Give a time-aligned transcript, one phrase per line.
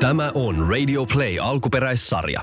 [0.00, 2.40] Tämä on Radio Play alkuperäissarja.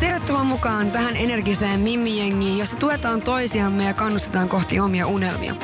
[0.00, 5.54] Tervetuloa mukaan tähän energiseen Mimmi-jengiin, jossa tuetaan toisiamme ja kannustetaan kohti omia unelmia.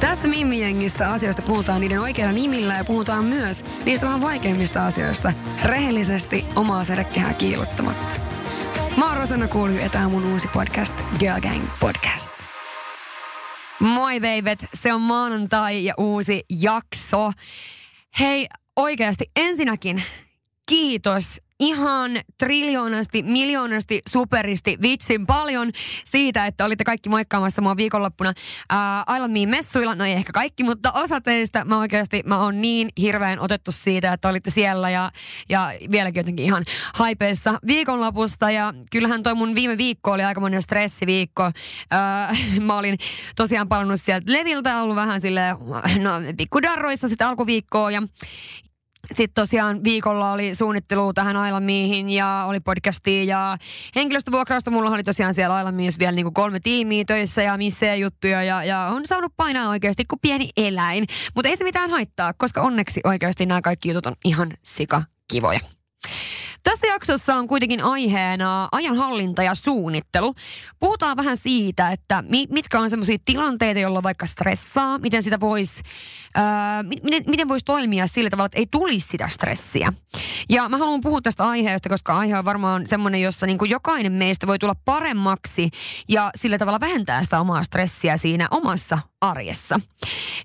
[0.00, 5.32] Tässä Mimmi-jengissä asioista puhutaan niiden oikeilla nimillä ja puhutaan myös niistä vähän vaikeimmista asioista
[5.64, 8.20] rehellisesti omaa sädekehää kiilottamatta.
[8.96, 12.32] Mä oon Rosanna Kuulju ja tää on mun uusi podcast, Girl Gang Podcast.
[13.80, 17.32] Moi veivet, se on maanantai ja uusi jakso.
[18.20, 18.46] Hei,
[18.80, 20.02] oikeasti ensinnäkin
[20.68, 25.70] kiitos ihan triljoonasti, miljoonasti, superisti, vitsin paljon
[26.04, 28.32] siitä, että olitte kaikki moikkaamassa mua viikonloppuna
[28.70, 29.94] ää, I Love Me messuilla.
[29.94, 34.12] No ei ehkä kaikki, mutta osa teistä mä oikeasti, mä oon niin hirveän otettu siitä,
[34.12, 35.10] että olitte siellä ja,
[35.48, 38.50] ja vieläkin jotenkin ihan haipeissa viikonlopusta.
[38.50, 41.50] Ja kyllähän toi mun viime viikko oli aika monen stressiviikko.
[41.90, 42.98] Ää, mä olin
[43.36, 45.56] tosiaan palannut sieltä leviltä, ollut vähän silleen,
[46.02, 48.02] no pikkudarroissa sitä alkuviikkoa ja,
[49.14, 53.56] sitten tosiaan viikolla oli suunnittelu tähän Ailamiihin ja oli podcastia ja
[53.96, 54.70] henkilöstövuokrausta.
[54.70, 58.64] Mulla oli tosiaan siellä Ailamiissa vielä niin kuin kolme tiimiä töissä ja missä juttuja ja,
[58.64, 61.04] ja on saanut painaa oikeasti kuin pieni eläin.
[61.34, 65.60] Mutta ei se mitään haittaa, koska onneksi oikeasti nämä kaikki jutut on ihan sika kivoja.
[66.70, 70.34] Tässä jaksossa on kuitenkin aiheena ajanhallinta ja suunnittelu.
[70.80, 75.82] Puhutaan vähän siitä, että mitkä on sellaisia tilanteita, joilla vaikka stressaa, miten sitä voisi
[76.38, 76.42] Öö,
[77.02, 79.92] miten, miten voisi toimia sillä tavalla, että ei tulisi sitä stressiä.
[80.48, 84.12] Ja mä haluan puhua tästä aiheesta, koska aihe on varmaan semmoinen, jossa niin kuin jokainen
[84.12, 85.70] meistä voi tulla paremmaksi
[86.08, 89.80] ja sillä tavalla vähentää sitä omaa stressiä siinä omassa arjessa.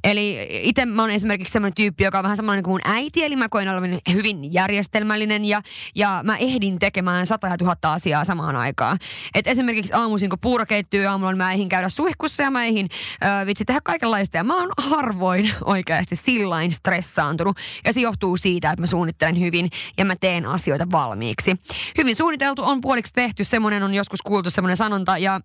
[0.04, 3.36] Eli itse mä oon esimerkiksi semmoinen tyyppi, joka on vähän samanlainen kuin mun äiti, eli
[3.36, 5.62] mä koen olevan hyvin järjestelmällinen ja,
[5.96, 8.98] ja mä ehdin tekemään sata ja tuhatta asiaa samaan aikaan.
[9.36, 12.90] Et esimerkiksi aamuisin, kun puuro keittyy aamulla, mä ehdin käydä suihkussa ja mä ehdin
[13.24, 14.38] äh, vitsi tehdä kaikenlaista.
[14.38, 17.58] Ja mä oon harvoin oikeasti sillain stressaantunut.
[17.86, 21.56] Ja se johtuu siitä, että mä suunnittelen hyvin ja mä teen asioita valmiiksi.
[21.98, 25.42] Hyvin suunniteltu on puoliksi tehty, semmoinen on joskus kuultu semmoinen sanonta ja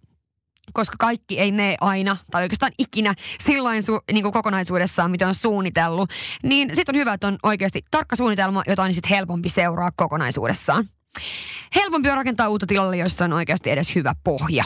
[0.73, 3.15] koska kaikki ei mene aina tai oikeastaan ikinä
[3.45, 6.11] silloin su, niin kuin kokonaisuudessaan, mitä on suunnitellut,
[6.43, 10.85] niin sitten on hyvä, että on oikeasti tarkka suunnitelma, jota on sitten helpompi seuraa kokonaisuudessaan.
[11.75, 14.65] Helpompi on rakentaa uutta tilalle, jossa on oikeasti edes hyvä pohja.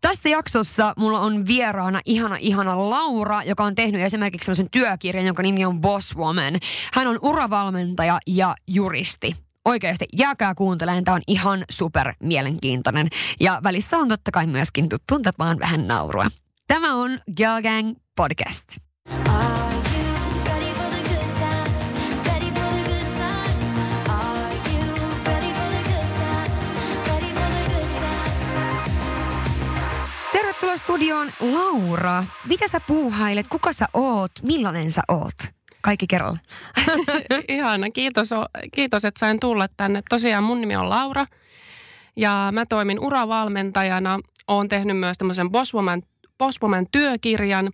[0.00, 5.42] Tässä jaksossa mulla on vieraana ihana, ihana Laura, joka on tehnyt esimerkiksi sellaisen työkirjan, jonka
[5.42, 6.54] nimi on Boss Woman.
[6.92, 13.08] Hän on uravalmentaja ja juristi oikeasti jääkää kuuntelemaan, tämä on ihan super mielenkiintoinen.
[13.40, 16.26] Ja välissä on totta kai myöskin tuttuun tapaan vähän naurua.
[16.66, 18.64] Tämä on Girl Gang Podcast.
[30.32, 32.24] Tervetuloa studioon Laura.
[32.48, 33.46] Mitä sä puuhailet?
[33.48, 34.32] Kuka sä oot?
[34.42, 35.55] Millainen sä oot?
[35.86, 36.38] Kaikki kerralla.
[37.48, 38.30] Ihana, kiitos,
[38.74, 40.02] kiitos, että sain tulla tänne.
[40.08, 41.26] Tosiaan mun nimi on Laura
[42.16, 44.20] ja mä toimin uravalmentajana.
[44.48, 46.02] Oon tehnyt myös tämmöisen Bosswoman
[46.38, 47.72] Bosswoman työkirjan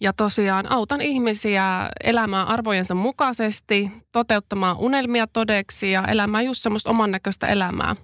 [0.00, 7.10] ja tosiaan autan ihmisiä elämään arvojensa mukaisesti, toteuttamaan unelmia todeksi ja elämään just semmoista oman
[7.10, 7.96] näköistä elämää.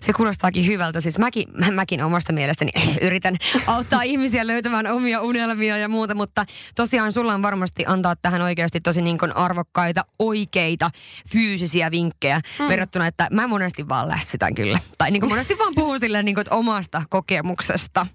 [0.00, 1.00] Se kuulostaakin hyvältä.
[1.00, 2.70] Siis mäkin, mä, mäkin omasta mielestäni
[3.06, 3.36] yritän
[3.66, 8.80] auttaa ihmisiä löytämään omia unelmia ja muuta, mutta tosiaan sulla on varmasti antaa tähän oikeasti
[8.80, 10.90] tosi niin kuin arvokkaita, oikeita,
[11.32, 12.68] fyysisiä vinkkejä hmm.
[12.68, 14.78] verrattuna, että mä monesti vaan lässytän kyllä.
[14.98, 18.06] Tai niin kuin monesti vaan puhun silleen niin kuin, omasta kokemuksesta.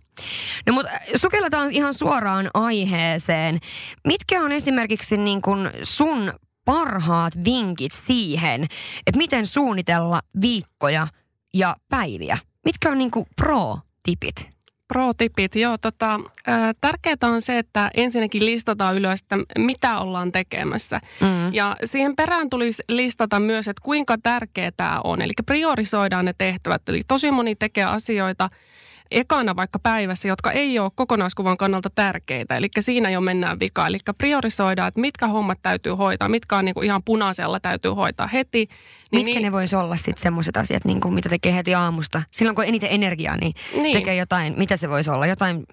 [0.67, 3.59] No mutta sukelletaan ihan suoraan aiheeseen.
[4.07, 6.33] Mitkä on esimerkiksi niin kuin sun
[6.65, 8.63] parhaat vinkit siihen,
[9.07, 11.07] että miten suunnitella viikkoja–
[11.57, 12.37] ja päiviä.
[12.65, 14.49] Mitkä on niinku pro-tipit?
[14.87, 15.75] Pro-tipit, joo.
[15.81, 16.19] Tota,
[16.81, 21.01] tärkeää on se, että ensinnäkin listataan ylös, että mitä ollaan tekemässä.
[21.21, 21.53] Mm.
[21.53, 25.21] Ja siihen perään tulisi listata myös, että kuinka tärkeää tämä on.
[25.21, 26.89] Eli priorisoidaan ne tehtävät.
[26.89, 28.49] Eli tosi moni tekee asioita–
[29.11, 32.55] ekana vaikka päivässä, jotka ei ole kokonaiskuvan kannalta tärkeitä.
[32.55, 33.87] Eli siinä jo mennään vikaan.
[33.87, 38.27] Eli priorisoidaan, että mitkä hommat täytyy hoitaa, mitkä on niin kuin ihan punaisella täytyy hoitaa
[38.27, 38.57] heti.
[39.11, 42.21] Niin mitkä niin, ne voisi olla sitten semmoiset asiat, niin kuin mitä tekee heti aamusta?
[42.31, 43.97] Silloin kun on eniten energiaa, niin, niin.
[43.97, 45.27] tekee jotain, mitä se voisi olla?
[45.27, 45.65] Jotain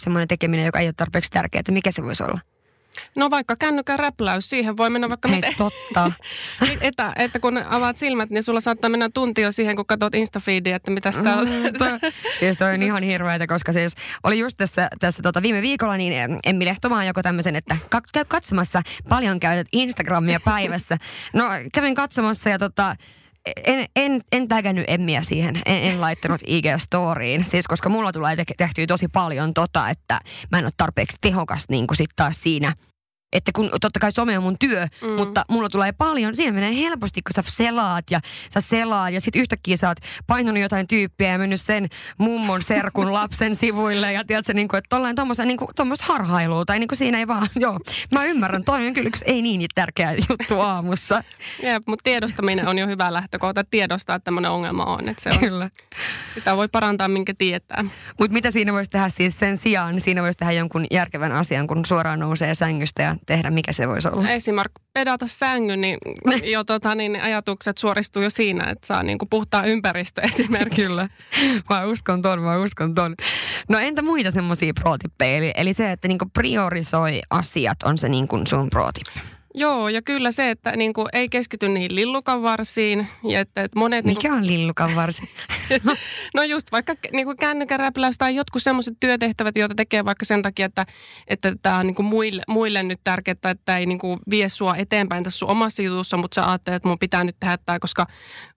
[0.00, 2.40] semmoinen tekeminen, joka ei ole tarpeeksi tärkeää, mikä se voisi olla?
[3.14, 5.54] No vaikka kännykän räpläys, siihen voi mennä vaikka Hei, miten.
[5.56, 6.12] totta.
[6.80, 10.76] että, että kun avaat silmät, niin sulla saattaa mennä tunti jo siihen, kun katsot Instafeedia,
[10.76, 11.48] että mitä sitä on.
[11.48, 15.96] Mm, siis toi on ihan hirveätä, koska siis oli just tässä, tässä tota viime viikolla,
[15.96, 17.76] niin Emmi Lehtomaan joko tämmöisen, että
[18.12, 20.98] käy katsomassa, paljon käytät Instagramia päivässä.
[21.32, 22.96] No kävin katsomassa ja tota,
[23.64, 28.44] en, en, en tägännyt Emmiä siihen, en, en laittanut IG-storiin, siis koska mulla tulee te-
[28.56, 30.20] tehtyä tosi paljon tota, että
[30.52, 32.72] mä en ole tarpeeksi tehokas niin kuin sit taas siinä
[33.32, 35.08] että kun totta kai some on mun työ, mm.
[35.08, 38.20] mutta mulla tulee paljon, siinä menee helposti, kun sä selaat ja
[38.54, 41.88] sä selaat ja sitten yhtäkkiä sä oot painunut jotain tyyppiä ja mennyt sen
[42.18, 45.58] mummon serkun lapsen sivuille ja tiedätkö, niin kuin, että tollain tommoista niin
[46.00, 47.78] harhailua tai niin kuin siinä ei vaan, joo,
[48.12, 51.24] mä ymmärrän, toi on kyllä yksi ei niin tärkeä juttu aamussa.
[51.62, 55.38] Jep, mutta tiedostaminen on jo hyvä lähtökohta, tiedostaa, että tämmöinen ongelma on, että se on,
[55.38, 55.70] Kyllä.
[56.34, 57.84] sitä voi parantaa, minkä tietää.
[58.18, 61.86] Mutta mitä siinä voisi tehdä siis sen sijaan, siinä voisi tehdä jonkun järkevän asian, kun
[61.86, 64.28] suoraan nousee sängystä ja tehdä, mikä se voisi olla.
[64.28, 65.98] Esimerkiksi pedata sängyn, niin
[66.44, 70.82] jo tota, niin ajatukset suoristuu jo siinä, että saa niin kuin puhtaa ympäristö esimerkiksi.
[70.82, 71.08] Kyllä.
[71.70, 73.14] Mä uskon ton, mä uskon ton.
[73.68, 78.40] No entä muita semmoisia pro eli, eli se, että niinku priorisoi asiat on se niinku
[78.48, 78.90] sun pro
[79.54, 83.06] Joo, ja kyllä se, että niin kuin, ei keskity niihin lillukanvarsiin.
[83.28, 85.22] Ja että, että monet, Mikä niin kuin, on lillukanvarsi?
[86.34, 90.66] no just vaikka niin kuin kännykän tai jotkut semmoiset työtehtävät, joita tekee vaikka sen takia,
[90.66, 90.86] että,
[91.28, 94.76] että tämä on niin kuin muille, muille nyt tärkeää, että ei niin kuin vie sua
[94.76, 98.06] eteenpäin tässä sun omassa jutussa, mutta sä ajattelet, että mun pitää nyt tehdä tämä, koska,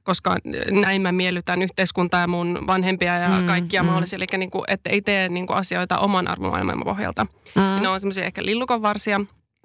[0.03, 0.37] koska
[0.71, 3.87] näin mä miellytän yhteiskuntaa ja mun vanhempia ja mm, kaikkia mm.
[3.87, 4.17] mahdollisia.
[4.17, 7.27] Eli niin kuin, että ei tee niin kuin asioita oman arvomaailman pohjalta.
[7.55, 7.81] Mm.
[7.81, 9.21] Ne on semmoisia ehkä lillukanvarsia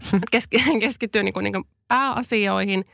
[0.80, 2.84] keskittyä niin kuin, niin kuin pääasioihin.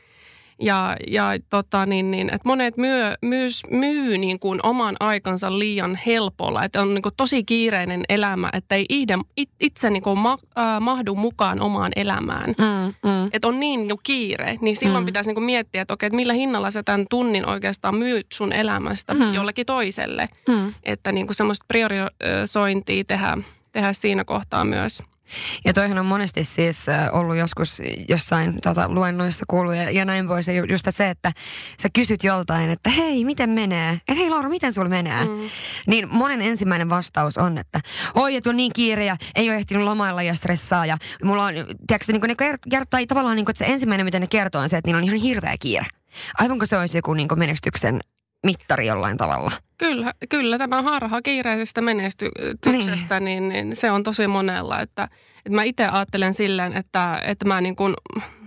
[0.61, 5.99] Ja, ja tota, niin, niin, että monet myy, myys, myy niin kuin oman aikansa liian
[6.05, 6.63] helpolla.
[6.63, 9.17] Että on niin kuin tosi kiireinen elämä, että ei itse,
[9.59, 12.55] itse niin kuin ma, äh, mahdu mukaan omaan elämään.
[12.57, 13.29] Mm, mm.
[13.33, 15.05] Että on niin, niin kuin kiire, niin silloin mm.
[15.05, 18.53] pitäisi niin kuin miettiä, että okei, että millä hinnalla sä tämän tunnin oikeastaan myyt sun
[18.53, 19.33] elämästä mm.
[19.33, 20.29] jollekin toiselle.
[20.49, 20.73] Mm.
[20.83, 23.37] Että niin kuin semmoista priorisointia tehdä,
[23.71, 25.03] tehdä siinä kohtaa myös.
[25.65, 30.47] Ja toihan on monesti siis ollut joskus jossain tota, luennoissa kuuluu ja, ja näin pois.
[30.47, 31.31] Ja just se, että
[31.81, 33.93] sä kysyt joltain, että hei, miten menee?
[33.93, 35.25] Että hei Laura, miten sulla menee?
[35.25, 35.49] Mm.
[35.87, 37.79] Niin monen ensimmäinen vastaus on, että
[38.15, 40.85] oi, että on niin kiire ja ei ole ehtinyt lomailla ja stressaa.
[40.85, 41.53] Ja mulla on,
[41.87, 42.35] tiedätkö, niin ne
[42.69, 45.03] kertoo, tavallaan niin kuin, että se ensimmäinen, mitä ne kertoo on se, että niillä on
[45.03, 45.85] ihan hirveä kiire.
[46.37, 47.99] Aivan kuin se olisi joku niin menestyksen
[48.47, 49.51] mittari jollain tavalla.
[49.77, 53.49] Kyllä, kyllä tämä harha kiireisestä menestyksestä, niin.
[53.49, 54.81] Niin, niin se on tosi monella.
[54.81, 55.03] Että,
[55.37, 57.93] että mä itse ajattelen silleen, että, että mä niin kuin,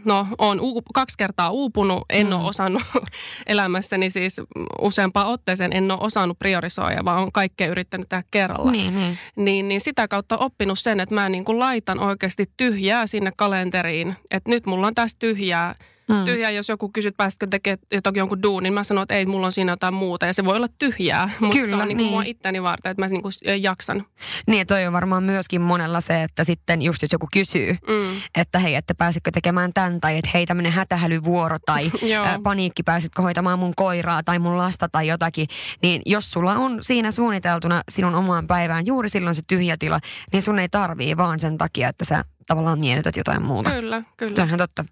[0.04, 2.32] no, olen uup, kaksi kertaa uupunut, en mm.
[2.32, 2.82] ole osannut
[3.46, 4.40] elämässäni siis
[4.80, 8.70] useampaan otteeseen, en ole osannut priorisoida, vaan on kaikkea yrittänyt tehdä kerralla.
[8.70, 9.18] Niin, niin.
[9.36, 14.16] Niin, niin sitä kautta oppinut sen, että mä niin kuin laitan oikeasti tyhjää sinne kalenteriin,
[14.30, 15.74] että nyt mulla on tässä tyhjää
[16.12, 16.24] mm.
[16.24, 19.46] tyhjää, jos joku kysyt, pääsitkö tekemään jotakin jonkun duunin, niin mä sanon, että ei, mulla
[19.46, 20.26] on siinä jotain muuta.
[20.26, 22.10] Ja se voi olla tyhjää, mutta Kyllä, se on niin niin.
[22.10, 24.06] mua itteni varten, että mä niin kuin jaksan.
[24.46, 28.20] Niin, toi on varmaan myöskin monella se, että sitten just jos joku kysyy, mm.
[28.34, 31.90] että hei, että pääsitkö tekemään tämän, tai että hei, tämmöinen hätähälyvuoro, tai
[32.26, 35.48] ä, paniikki, pääsitkö hoitamaan mun koiraa, tai mun lasta, tai jotakin,
[35.82, 40.00] niin jos sulla on siinä suunniteltuna sinun omaan päivään juuri silloin se tyhjä tila,
[40.32, 43.70] niin sun ei tarvii vaan sen takia, että sä tavallaan miellytät jotain muuta.
[43.70, 44.36] Kyllä, kyllä.
[44.36, 44.84] Se on ihan totta.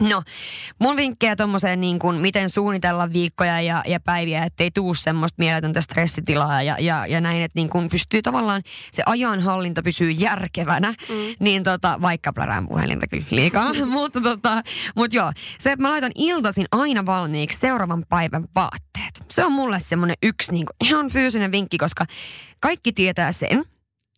[0.00, 0.22] No,
[0.78, 5.80] mun vinkkejä tuommoiseen niin kuin, miten suunnitella viikkoja ja, ja päiviä, ettei tuu semmoista mieletöntä
[5.80, 8.62] stressitilaa ja, ja, ja näin, että niin kuin pystyy tavallaan,
[8.92, 11.14] se ajanhallinta pysyy järkevänä, mm.
[11.40, 14.62] niin tota, vaikka plärään puhelinta kyllä liikaa, mutta tota,
[14.96, 19.24] mut joo, se, että mä laitan iltaisin aina valmiiksi seuraavan päivän vaatteet.
[19.30, 22.06] Se on mulle semmoinen yksi niin kuin, ihan fyysinen vinkki, koska
[22.60, 23.64] kaikki tietää sen,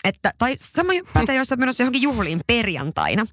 [0.04, 3.26] että, tai sama pätee, jos sä menossa johonkin juhliin perjantaina,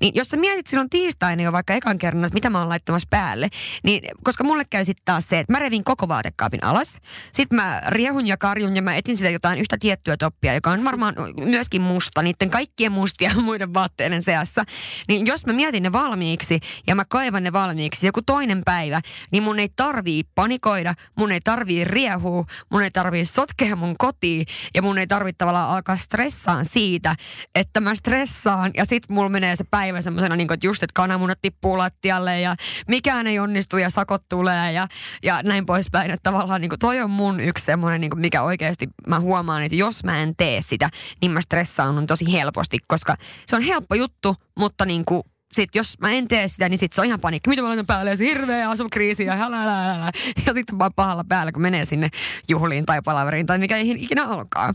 [0.00, 3.08] niin jos sä mietit silloin tiistaina jo vaikka ekan kerran, että mitä mä oon laittamassa
[3.10, 3.48] päälle,
[3.84, 6.98] niin koska mulle käy sitten taas se, että mä revin koko vaatekaapin alas,
[7.32, 10.84] sitten mä riehun ja karjun ja mä etin sitä jotain yhtä tiettyä toppia, joka on
[10.84, 14.64] varmaan myöskin musta, niiden kaikkien mustia muiden vaatteiden seassa,
[15.08, 19.42] niin jos mä mietin ne valmiiksi ja mä kaivan ne valmiiksi joku toinen päivä, niin
[19.42, 24.82] mun ei tarvii panikoida, mun ei tarvii riehua, mun ei tarvii sotkea mun kotiin ja
[24.82, 27.16] mun ei tarvitse tavallaan alkaa stressaan siitä,
[27.54, 31.38] että mä stressaan ja sit mulla menee se päivä semmoisena, niin että just, että kananmunat
[31.42, 32.56] tippuu lattialle ja
[32.88, 34.88] mikään ei onnistu ja sakot tulee ja,
[35.22, 36.10] ja näin poispäin.
[36.10, 39.76] Että tavallaan niin kuin toi on mun yksi semmoinen, niin mikä oikeasti mä huomaan, että
[39.76, 40.90] jos mä en tee sitä,
[41.20, 43.16] niin mä stressaan tosi helposti, koska
[43.46, 45.22] se on helppo juttu, mutta niin kuin
[45.54, 47.50] sit jos mä en tee sitä, niin sit se on ihan panikki.
[47.50, 48.10] Mitä mä laitan päälle?
[48.10, 50.12] Ja se hirveä asukriisi ja hälälälälä.
[50.46, 52.08] Ja sitten vaan pahalla päällä, kun menee sinne
[52.48, 54.74] juhliin tai palaveriin tai mikä ikinä alkaa.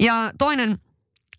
[0.00, 0.78] Ja toinen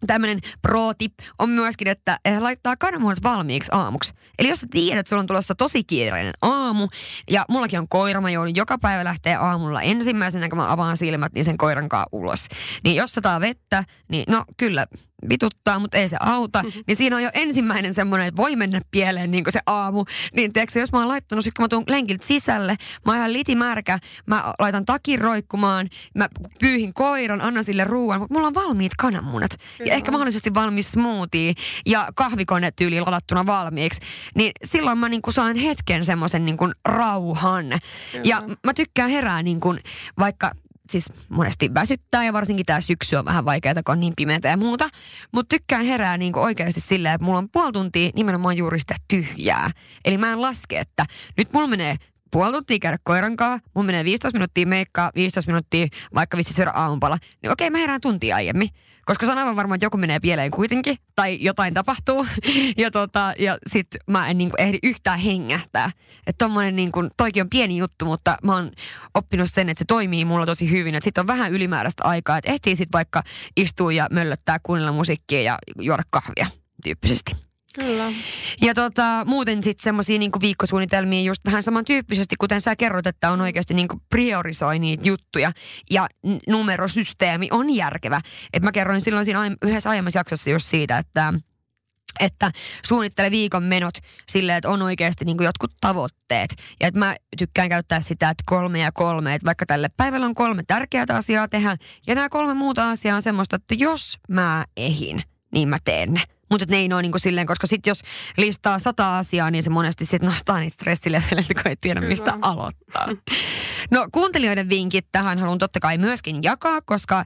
[0.07, 4.13] tämmöinen pro-tip on myöskin, että laittaa kananmunat valmiiksi aamuksi.
[4.39, 6.87] Eli jos sä tiedät, että sulla on tulossa tosi kiireinen aamu,
[7.29, 11.33] ja mullakin on koira, mä joudun joka päivä lähteä aamulla ensimmäisenä, kun mä avaan silmät,
[11.33, 12.45] niin sen koiran ulos.
[12.83, 14.87] Niin jos sataa vettä, niin no kyllä,
[15.29, 16.63] vituttaa, mutta ei se auta.
[16.63, 16.83] Mm-hmm.
[16.87, 20.05] Niin siinä on jo ensimmäinen semmoinen, että voi mennä pieleen niin se aamu.
[20.35, 23.33] Niin tiedätkö, jos mä oon laittanut, sit kun mä tuun lenkiltä sisälle, mä oon ihan
[23.33, 26.27] litimärkä, mä laitan takin roikkumaan, mä
[26.59, 29.51] pyyhin koiran, annan sille ruoan, mutta mulla on valmiit kananmunat.
[29.77, 29.89] Kyllä.
[29.89, 31.53] Ja ehkä mahdollisesti valmis smoothie
[31.85, 34.01] ja kahvikone tyyli ladattuna valmiiksi.
[34.35, 37.65] Niin silloin mä niin kuin saan hetken semmoisen niin kuin rauhan.
[38.11, 38.23] Kyllä.
[38.23, 39.79] Ja mä tykkään herää niin kuin,
[40.19, 40.51] vaikka
[40.91, 44.57] siis monesti väsyttää ja varsinkin tämä syksy on vähän vaikeaa, kun on niin pimeätä ja
[44.57, 44.89] muuta.
[45.31, 49.71] Mutta tykkään herää niin oikeasti silleen, että mulla on puoli tuntia nimenomaan juuri sitä tyhjää.
[50.05, 51.05] Eli mä en laske, että
[51.37, 51.95] nyt mulla menee
[52.31, 56.71] puoli tuntia käydä koiran kanssa, mun menee 15 minuuttia meikkaa, 15 minuuttia vaikka vissi syödä
[56.71, 58.69] aamupala, niin okei mä herään tuntia aiemmin.
[59.05, 62.27] Koska se on aivan varma, että joku menee pieleen kuitenkin, tai jotain tapahtuu,
[62.77, 65.91] ja, tota, ja sit mä en niinku ehdi yhtään hengähtää.
[66.27, 68.71] Että tommonen niinku, toikin on pieni juttu, mutta mä oon
[69.13, 70.95] oppinut sen, että se toimii mulla tosi hyvin.
[70.95, 73.23] Että sit on vähän ylimääräistä aikaa, että ehtii sit vaikka
[73.57, 76.47] istua ja möllöttää, kuunnella musiikkia ja juoda kahvia
[76.83, 77.46] tyyppisesti.
[77.79, 78.11] Kyllä.
[78.61, 83.41] Ja tota, muuten sitten semmoisia niinku viikkosuunnitelmia just vähän samantyyppisesti, kuten sä kerrot, että on
[83.41, 85.51] oikeasti niinku priorisoi niitä juttuja.
[85.89, 88.21] Ja n- numerosysteemi on järkevä.
[88.53, 91.33] Et mä kerroin silloin siinä yhdessä aiemmassa jaksossa just siitä, että
[92.19, 92.51] että
[92.85, 93.93] suunnittele viikon menot
[94.29, 96.55] silleen, että on oikeasti niin jotkut tavoitteet.
[96.81, 100.35] Ja että mä tykkään käyttää sitä, että kolme ja kolme, että vaikka tälle päivällä on
[100.35, 101.75] kolme tärkeää asiaa tehdä,
[102.07, 105.21] ja nämä kolme muuta asiaa on semmoista, että jos mä ehin,
[105.53, 106.36] niin mä teen ne.
[106.51, 108.01] Mutta ne ei ole niin silleen, koska sitten jos
[108.37, 112.09] listaa sata asiaa, niin se monesti sitten nostaa niitä stressileveleitä, kun ei tiedä Kyllä.
[112.09, 113.07] mistä aloittaa.
[113.91, 117.25] No kuuntelijoiden vinkit tähän haluan totta kai myöskin jakaa, koska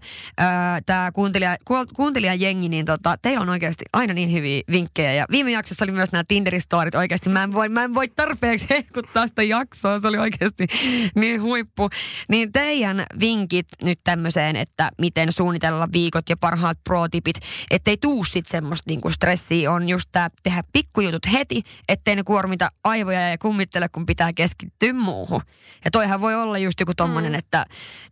[0.85, 1.57] tämä kuuntelija,
[1.95, 5.13] kuuntelijajengi, niin tota, teillä on oikeasti aina niin hyviä vinkkejä.
[5.13, 7.29] Ja viime jaksossa oli myös nämä Tinder-storit oikeasti.
[7.29, 10.67] Mä en voi, mä en voi tarpeeksi hehkuttaa sitä jaksoa, se oli oikeasti
[11.15, 11.89] niin huippu.
[12.29, 17.35] Niin teidän vinkit nyt tämmöiseen, että miten suunnitella viikot ja parhaat pro-tipit,
[17.71, 22.69] ettei tuu sitten semmoista niinku stressiä on just tämä tehdä pikkujutut heti, ettei ne kuormita
[22.83, 25.41] aivoja ja kummittele, kun pitää keskittyä muuhun.
[25.85, 27.39] Ja toihan voi olla just joku tommonen, mm.
[27.39, 27.65] että,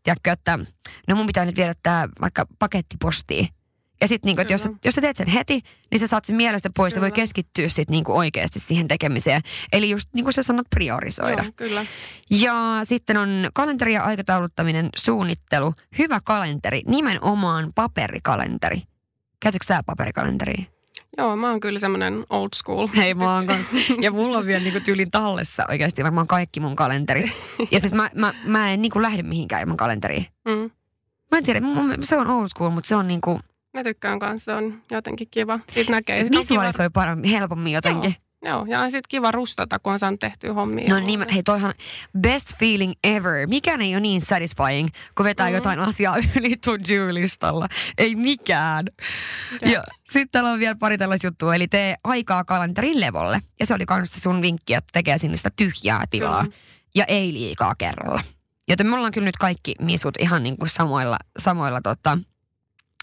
[0.03, 0.59] tiedätkö, että
[1.07, 3.47] no mun pitää nyt viedä tämä vaikka pakettipostiin.
[4.01, 6.69] Ja sitten niinku, että jos, jos sä teet sen heti, niin sä saat sen mielestä
[6.77, 7.07] pois kyllä.
[7.07, 9.41] ja voi keskittyä sitten niinku oikeasti siihen tekemiseen.
[9.73, 11.43] Eli just niin kuin sä sanot, priorisoida.
[11.43, 11.85] Joo, kyllä.
[12.31, 18.81] Ja sitten on kalenteri ja aikatauluttaminen, suunnittelu, hyvä kalenteri, nimenomaan paperikalenteri.
[19.39, 20.78] Käytätkö sä paperikalenteria?
[21.19, 22.87] Joo, mä oon kyllä semmoinen old school.
[22.97, 23.47] Hei, mä oon
[24.01, 27.31] Ja mulla on vielä niinku tyylin tallessa oikeasti varmaan kaikki mun kalenterit.
[27.71, 30.25] Ja siis mä, mä, mä en niinku lähde mihinkään ilman kalenteriin.
[30.45, 30.71] Mm.
[31.31, 31.61] Mä en tiedä,
[32.01, 33.39] se on old school, mutta se on niinku...
[33.73, 35.59] Mä tykkään kanssa, se on jotenkin kiva.
[35.73, 36.23] Siitä näkee.
[36.23, 38.11] Visualisoi paremmin, helpommin jotenkin.
[38.11, 38.28] Joo.
[38.41, 40.89] Joo, ja on sitten kiva rustata, kun on saanut tehtyä hommia.
[40.89, 41.73] No niin, hei toihan
[42.19, 43.47] best feeling ever.
[43.47, 45.55] Mikään ei ole niin satisfying, kun vetää mm-hmm.
[45.55, 47.67] jotain asiaa yli to-do-listalla.
[47.97, 48.85] Ei mikään.
[49.61, 53.39] Ja, ja sitten täällä on vielä pari tällaista juttua, eli tee aikaa kalenterin levolle.
[53.59, 56.43] Ja se oli kanssa sun vinkki, että tekee sinne sitä tyhjää tilaa.
[56.43, 56.55] Kyllä.
[56.95, 58.21] Ja ei liikaa kerralla.
[58.67, 62.17] Joten me ollaan kyllä nyt kaikki misut ihan niin kuin samoilla, samoilla tota,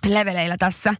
[0.07, 0.95] leveleillä tässä.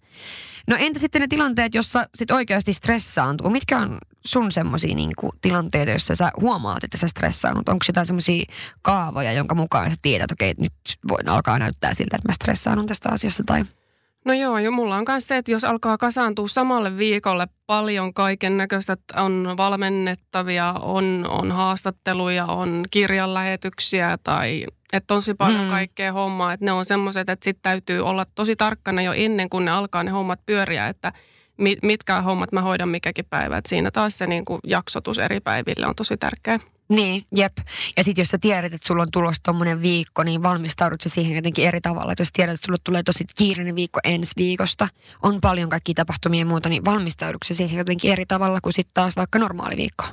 [0.69, 3.51] No entä sitten ne tilanteet, jossa sit oikeasti stressaantuu?
[3.51, 7.69] Mitkä on sun semmoisia niin tilanteita, joissa sä huomaat, että sä stressaanut?
[7.69, 8.45] Onko jotain semmoisia
[8.83, 10.73] kaavoja, jonka mukaan sä tiedät, että okei, nyt
[11.09, 13.63] voin alkaa näyttää siltä, että mä stressaanun tästä asiasta tai...
[14.25, 18.57] No joo, jo mulla on myös se, että jos alkaa kasaantua samalle viikolle paljon kaiken
[18.57, 25.71] näköistä, että on valmennettavia, on, on haastatteluja, on kirjanlähetyksiä tai että on tosi paljon mm.
[25.71, 29.65] kaikkea hommaa, että ne on semmoiset, että sitten täytyy olla tosi tarkkana jo ennen kuin
[29.65, 31.13] ne alkaa ne hommat pyöriä, että
[31.83, 33.57] mitkä hommat mä hoidan mikäkin päivä.
[33.57, 36.61] Että siinä taas se niin kuin jaksotus eri päiville on tosi tärkeä.
[36.89, 37.53] Niin, jep.
[37.97, 41.37] Ja sitten jos sä tiedät, että sulla on tulossa tommonen viikko, niin valmistaudut sä siihen
[41.37, 42.13] jotenkin eri tavalla.
[42.13, 44.89] Et jos tiedät, että sulla tulee tosi kiireinen viikko ensi viikosta,
[45.23, 48.95] on paljon kaikki tapahtumia ja muuta, niin valmistaudut sä siihen jotenkin eri tavalla kuin sitten
[48.95, 50.05] taas vaikka normaali viikko.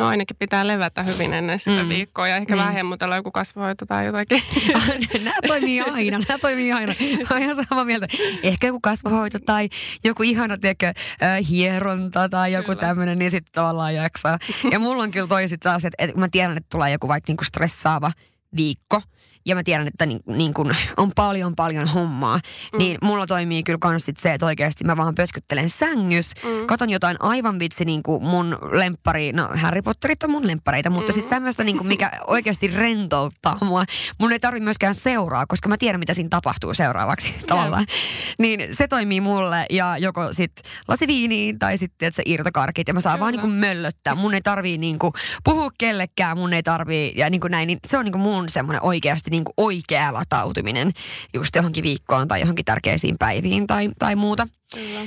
[0.00, 1.88] No ainakin pitää levätä hyvin ennen sitä mm.
[1.88, 4.42] viikkoa ja ehkä vähän hemmotella joku kasvohoito tai jotakin.
[5.24, 6.94] nämä toimii aina, nämä toimii aina.
[7.30, 8.06] Olen ihan samaa mieltä.
[8.42, 9.68] Ehkä joku kasvohoito tai
[10.04, 14.38] joku ihana tiedätkö, äh, hieronta tai joku tämmöinen, niin sitten tavallaan jaksaa.
[14.70, 17.44] Ja mulla on kyllä toisit taas, että, että mä tiedän, että tulee joku vaikka niinku
[17.44, 18.12] stressaava
[18.56, 19.02] viikko–
[19.50, 22.38] ja mä tiedän, että niin, niin kun on paljon paljon hommaa,
[22.72, 22.78] mm.
[22.78, 26.66] niin mulla toimii kyllä kans sit se, että oikeasti mä vaan pötkyttelen sängys, mm.
[26.66, 31.12] katon jotain aivan vitsi niin kuin mun lemppari, no Harry Potterit on mun lemppareita, mutta
[31.12, 31.14] mm.
[31.14, 33.84] siis tämmöistä niin kuin, mikä oikeasti rentouttaa mua.
[34.20, 37.86] Mun ei tarvi myöskään seuraa, koska mä tiedän, mitä siinä tapahtuu seuraavaksi tavallaan.
[38.38, 40.52] Niin se toimii mulle ja joko sit
[40.88, 43.20] lasiviiniin tai sitten että se irtokarkit ja mä saan kyllä.
[43.20, 44.14] vaan niin kuin möllöttää.
[44.14, 45.12] Mun ei tarvii niin kuin
[45.44, 48.48] puhua kellekään, mun ei tarvii ja niin kuin näin, niin se on niin kuin mun
[48.48, 50.92] semmoinen oikeasti niin niin kuin oikea latautuminen
[51.34, 54.48] just johonkin viikkoon tai johonkin tärkeisiin päiviin tai, tai muuta.
[54.74, 55.00] Kyllä.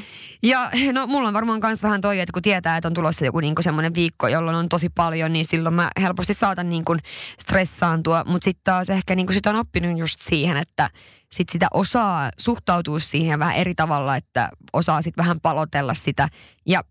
[0.44, 3.40] Ja no mulla on varmaan myös vähän toi, että kun tietää, että on tulossa joku
[3.40, 6.96] niinku semmoinen viikko, jolloin on tosi paljon, niin silloin mä helposti saatan niinku
[7.42, 8.24] stressaantua.
[8.28, 10.90] Mutta sitten taas ehkä niinku sitä on oppinut just siihen, että
[11.32, 16.28] sit sitä osaa suhtautua siihen vähän eri tavalla, että osaa sitten vähän palotella sitä
[16.66, 16.84] ja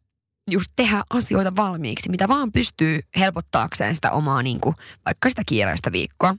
[0.51, 4.75] just tehdä asioita valmiiksi, mitä vaan pystyy helpottaakseen sitä omaa niinku,
[5.07, 6.35] vaikka sitä kiireistä viikkoa.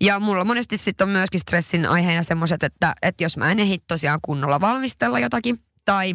[0.00, 3.78] Ja mulla monesti sitten on myöskin stressin aiheena semmoiset, että, että jos mä en ehdi
[3.88, 6.14] tosiaan kunnolla valmistella jotakin tai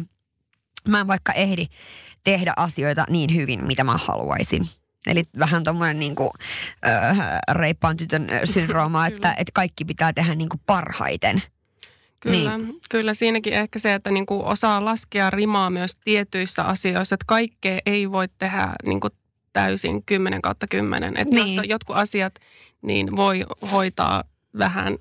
[0.88, 1.66] mä en vaikka ehdi
[2.24, 4.66] tehdä asioita niin hyvin, mitä mä haluaisin.
[5.06, 6.30] Eli vähän tuommoinen niin kuin,
[6.86, 7.18] äh,
[7.52, 11.42] reippaan tytön syndrooma, että, että kaikki pitää tehdä niin kuin parhaiten.
[12.20, 12.74] Kyllä, niin.
[12.90, 18.10] kyllä siinäkin ehkä se, että niinku osaa laskea rimaa myös tietyissä asioissa, että kaikkea ei
[18.12, 19.08] voi tehdä niinku
[19.52, 21.16] täysin 10 kautta 10.
[21.16, 21.48] Että niin.
[21.48, 22.34] jos on jotkut asiat,
[22.86, 24.24] niin voi hoitaa
[24.58, 24.98] vähän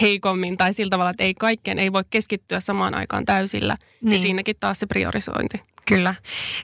[0.00, 3.76] heikommin tai sillä tavalla, että ei kaikkeen ei voi keskittyä samaan aikaan täysillä.
[4.04, 4.12] Niin.
[4.12, 5.62] Ja siinäkin taas se priorisointi.
[5.86, 6.14] Kyllä.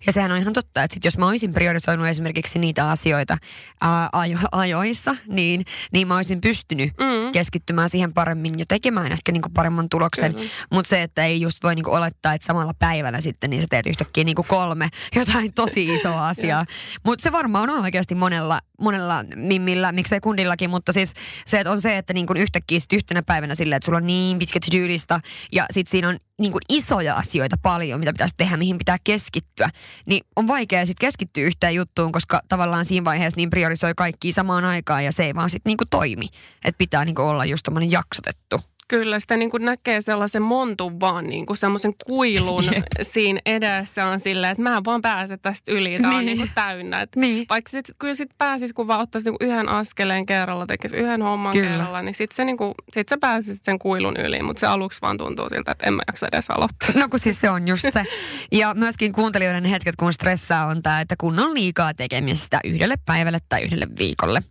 [0.06, 3.36] Ja sehän on ihan totta, että sit jos mä olisin priorisoinut esimerkiksi niitä asioita
[3.80, 7.32] ää, ajo, ajoissa, niin, niin mä olisin pystynyt mm.
[7.32, 10.34] keskittymään siihen paremmin ja tekemään ehkä niinku paremman tuloksen.
[10.72, 13.86] Mutta se, että ei just voi niinku olettaa, että samalla päivällä sitten niin sä teet
[13.86, 16.66] yhtäkkiä niinku kolme jotain tosi isoa asiaa.
[17.04, 21.12] Mutta se varmaan on oikeasti monella, monella mimmillä, miksei kundillakin, mutta siis
[21.46, 24.38] se, että on se, että niinku yhtäkkiä sit yhtenä päivänä silleen, että sulla on niin
[24.38, 25.20] pitkä to
[25.52, 29.70] ja sitten siinä on niin kuin isoja asioita paljon, mitä pitäisi tehdä, mihin pitää keskittyä,
[30.06, 34.64] niin on vaikea sitten keskittyä yhteen juttuun, koska tavallaan siinä vaiheessa niin priorisoi kaikki samaan
[34.64, 36.28] aikaan ja se ei vaan sitten niin toimi.
[36.64, 38.60] Että pitää niin kuin olla just tämmöinen jaksotettu.
[38.90, 42.84] Kyllä, sitä niin kuin näkee sellaisen montun vaan niin kuin semmoisen kuilun Jep.
[43.02, 46.18] siinä edessä on silleen, että mä en vaan pääse tästä yli, tämä niin.
[46.18, 47.00] on niin kuin täynnä.
[47.00, 47.46] Että niin.
[47.48, 51.52] Vaikka sit, kyllä sit pääsisi, kun vaan ottaisi niin yhden askeleen kerralla, tekisi yhden homman
[51.52, 51.68] kyllä.
[51.68, 55.02] kerralla, niin sitten se niin kuin, sit sä pääsisit sen kuilun yli, mutta se aluksi
[55.02, 56.88] vaan tuntuu siltä, että en mä jaksa edes aloittaa.
[56.94, 58.04] No kun siis se on just se.
[58.52, 63.38] Ja myöskin kuuntelijoiden hetket, kun stressaa on tämä, että kun on liikaa tekemistä yhdelle päivälle
[63.48, 64.42] tai yhdelle viikolle.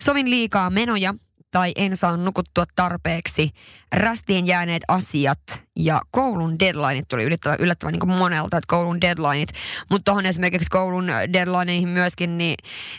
[0.00, 1.14] Sovin liikaa menoja
[1.56, 3.50] tai en saa nukuttua tarpeeksi,
[3.92, 5.38] rästiin jääneet asiat
[5.76, 9.48] ja koulun deadlineit tuli yllättävän, yllättävän niin monelta, että koulun deadlineit.
[9.90, 12.54] Mutta tuohon esimerkiksi koulun deadlineihin myöskin, niin,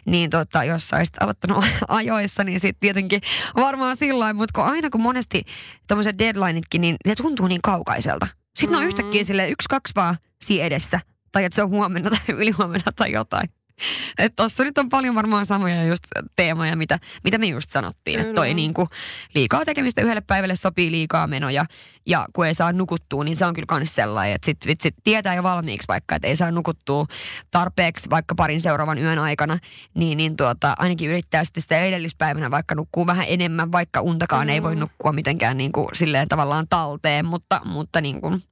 [0.05, 3.21] niin tota, jos sä olisit aloittanut ajoissa, niin sitten tietenkin
[3.55, 5.43] varmaan sillä mutta kun aina kun monesti
[5.87, 8.27] tuommoiset deadlineitkin, niin ne tuntuu niin kaukaiselta.
[8.27, 8.73] Sitten mm-hmm.
[8.73, 10.99] ne on yhtäkkiä sille yksi, kaksi vaan siinä edessä.
[11.31, 13.49] Tai että se on huomenna tai ylihuomenna tai jotain.
[14.17, 16.03] Että tossa nyt on paljon varmaan samoja just
[16.35, 18.19] teemoja, mitä, mitä me just sanottiin.
[18.19, 18.87] Että toi niinku
[19.35, 21.65] liikaa tekemistä yhdelle päivälle sopii liikaa menoja.
[22.05, 24.95] Ja kun ei saa nukuttua, niin se on kyllä kans sellainen, että sit, sit, sit
[25.03, 27.05] tietää jo valmiiksi vaikka, että ei saa nukuttua
[27.51, 29.57] tarpeeksi vaikka parin seuraavan yön aikana.
[29.93, 34.49] Niin, niin tuota, ainakin yrittää sitten sitä edellispäivänä vaikka nukkuu vähän enemmän, vaikka untakaan mm.
[34.49, 38.43] ei voi nukkua mitenkään niin kuin silleen tavallaan talteen, mutta, mutta niin kuin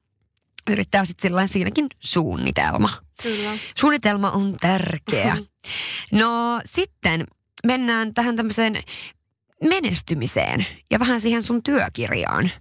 [0.72, 2.90] yrittää sitten siinäkin suunnitelma.
[3.24, 3.58] Kyllä.
[3.78, 5.38] Suunnitelma on tärkeä.
[6.12, 7.26] No sitten
[7.66, 8.84] mennään tähän tämmöiseen
[9.64, 12.52] menestymiseen ja vähän siihen sun työkirjaan.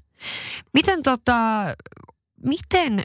[0.74, 1.34] Miten tota,
[2.44, 3.02] miten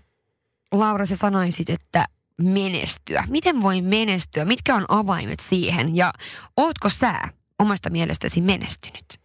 [0.71, 2.05] Laura sä sanoisit, että
[2.41, 3.23] menestyä?
[3.29, 4.45] Miten voi menestyä?
[4.45, 5.95] Mitkä on avaimet siihen?
[5.95, 6.13] Ja
[6.57, 7.21] ootko sä
[7.59, 9.19] omasta mielestäsi menestynyt?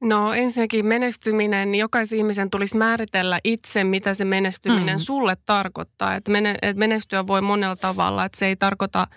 [0.00, 5.00] No ensinnäkin menestyminen, jokaisen ihmisen tulisi määritellä itse, mitä se menestyminen mm.
[5.00, 6.14] sulle tarkoittaa.
[6.14, 6.32] Että
[6.74, 9.06] menestyä voi monella tavalla, että se ei tarkoita–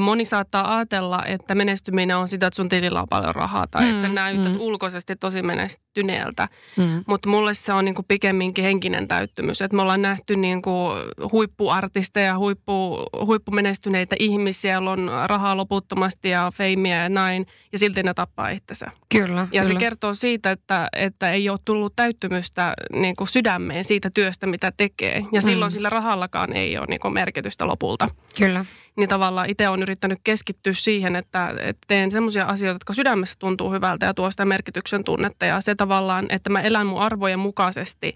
[0.00, 3.90] Moni saattaa ajatella, että menestyminen on sitä, että sun tilillä on paljon rahaa tai mm,
[3.90, 4.60] että sä mm, näytät mm.
[4.60, 6.48] ulkoisesti tosi menestyneeltä.
[6.76, 7.04] Mm.
[7.06, 9.62] Mutta mulle se on niinku pikemminkin henkinen täyttymys.
[9.62, 10.88] Että me ollaan nähty niinku
[11.32, 17.46] huippuartisteja, huippu, huippumenestyneitä ihmisiä, joilla on rahaa loputtomasti ja feimiä ja näin.
[17.72, 18.90] Ja silti ne tappaa itsensä.
[19.08, 19.48] Kyllä.
[19.52, 19.64] Ja kyllä.
[19.64, 25.24] se kertoo siitä, että, että ei ole tullut täyttymystä niinku sydämeen siitä työstä, mitä tekee.
[25.32, 25.74] Ja silloin mm.
[25.74, 28.08] sillä rahallakaan ei ole niinku merkitystä lopulta.
[28.38, 28.64] Kyllä
[28.96, 33.72] niin tavallaan itse on yrittänyt keskittyä siihen, että, että teen semmoisia asioita, jotka sydämessä tuntuu
[33.72, 35.46] hyvältä ja tuo sitä merkityksen tunnetta.
[35.46, 38.12] Ja se tavallaan, että mä elän mun arvojen mukaisesti,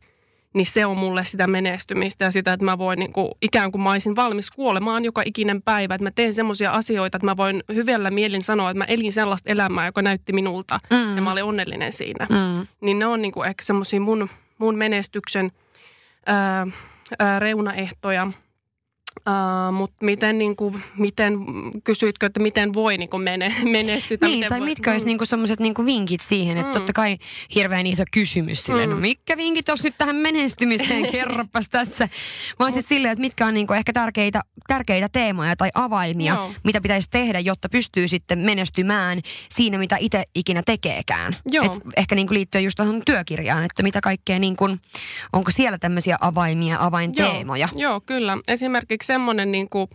[0.55, 3.83] niin se on mulle sitä menestymistä ja sitä, että mä voin niin kuin, ikään kuin
[3.83, 5.95] mä olisin valmis kuolemaan joka ikinen päivä.
[5.95, 9.51] Että mä teen semmoisia asioita, että mä voin hyvällä mielin sanoa, että mä elin sellaista
[9.51, 11.17] elämää, joka näytti minulta mm.
[11.17, 12.27] ja mä olin onnellinen siinä.
[12.31, 12.67] Mm.
[12.81, 15.51] Niin ne on niin kuin ehkä semmoisia mun, mun menestyksen
[16.27, 16.67] ää,
[17.19, 18.33] ää, reunaehtoja–
[19.19, 21.39] Uh, Mutta miten, niin kuin, miten,
[21.85, 24.19] kysyitkö, että miten voi niin kuin mene, menestyä?
[24.21, 24.95] Niin, tai voi, mitkä mm.
[24.95, 26.73] olisi niin sellaiset niin vinkit siihen, että mm.
[26.73, 27.19] totta kai
[27.55, 29.01] hirveän iso kysymys silleen, no mm.
[29.01, 32.09] no mitkä vinkit olisi nyt tähän menestymiseen, kerropas tässä.
[32.59, 36.51] Vaan siis silleen, että mitkä on niin kuin ehkä tärkeitä, tärkeitä teemoja tai avaimia, Joo.
[36.65, 41.33] mitä pitäisi tehdä, jotta pystyy sitten menestymään siinä, mitä itse ikinä tekeekään.
[41.51, 41.65] Joo.
[41.65, 44.81] Et ehkä niin kuin liittyen just tuohon työkirjaan, että mitä kaikkea, niin kuin,
[45.33, 47.69] onko siellä tämmöisiä avaimia, avainteemoja?
[47.73, 48.39] Joo, Joo kyllä.
[48.49, 49.90] Esimerkiksi semmoinen niin kuin,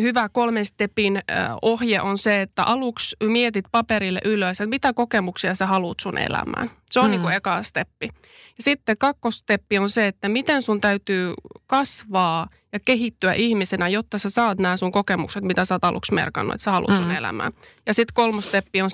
[0.00, 1.22] hyvä kolmen stepin
[1.62, 6.70] ohje on se, että aluksi mietit paperille ylös, että mitä kokemuksia sä haluat sun elämään.
[6.90, 7.10] Se on mm.
[7.10, 8.08] niin kuin eka steppi.
[8.56, 11.34] Ja sitten kakkosteppi on se, että miten sun täytyy
[11.66, 16.54] kasvaa ja kehittyä ihmisenä, jotta sä saat nämä sun kokemukset, mitä sä oot aluksi merkannut,
[16.54, 17.16] että sä haluat sun mm.
[17.16, 17.52] elämään.
[17.86, 18.90] Ja sitten kolmas steppi on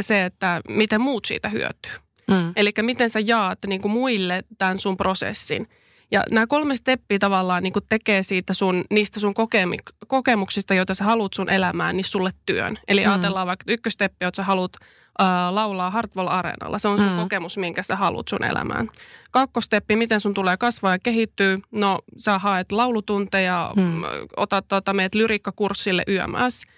[0.00, 1.92] se, että miten muut siitä hyötyy.
[2.30, 2.52] Mm.
[2.56, 5.68] Eli miten sä jaat niin kuin muille tämän sun prosessin.
[6.10, 11.04] Ja nämä kolme steppiä tavallaan niin tekee siitä sun, niistä sun kokemi- kokemuksista, joita sä
[11.04, 12.78] haluat sun elämään, niin sulle työn.
[12.88, 13.12] Eli mm.
[13.12, 14.72] ajatellaan vaikka ykkösteppi, että sä haluat
[15.20, 16.78] äh, laulaa Hartwell Areenalla.
[16.78, 17.16] Se on sun mm.
[17.16, 18.90] kokemus, minkä sä haluat sun elämään.
[19.30, 21.58] Kakkosteppi, miten sun tulee kasvaa ja kehittyä.
[21.70, 24.02] No, sä haet laulutunteja, mm.
[24.36, 26.62] otat, tota, meet lyrikkakurssille YMS–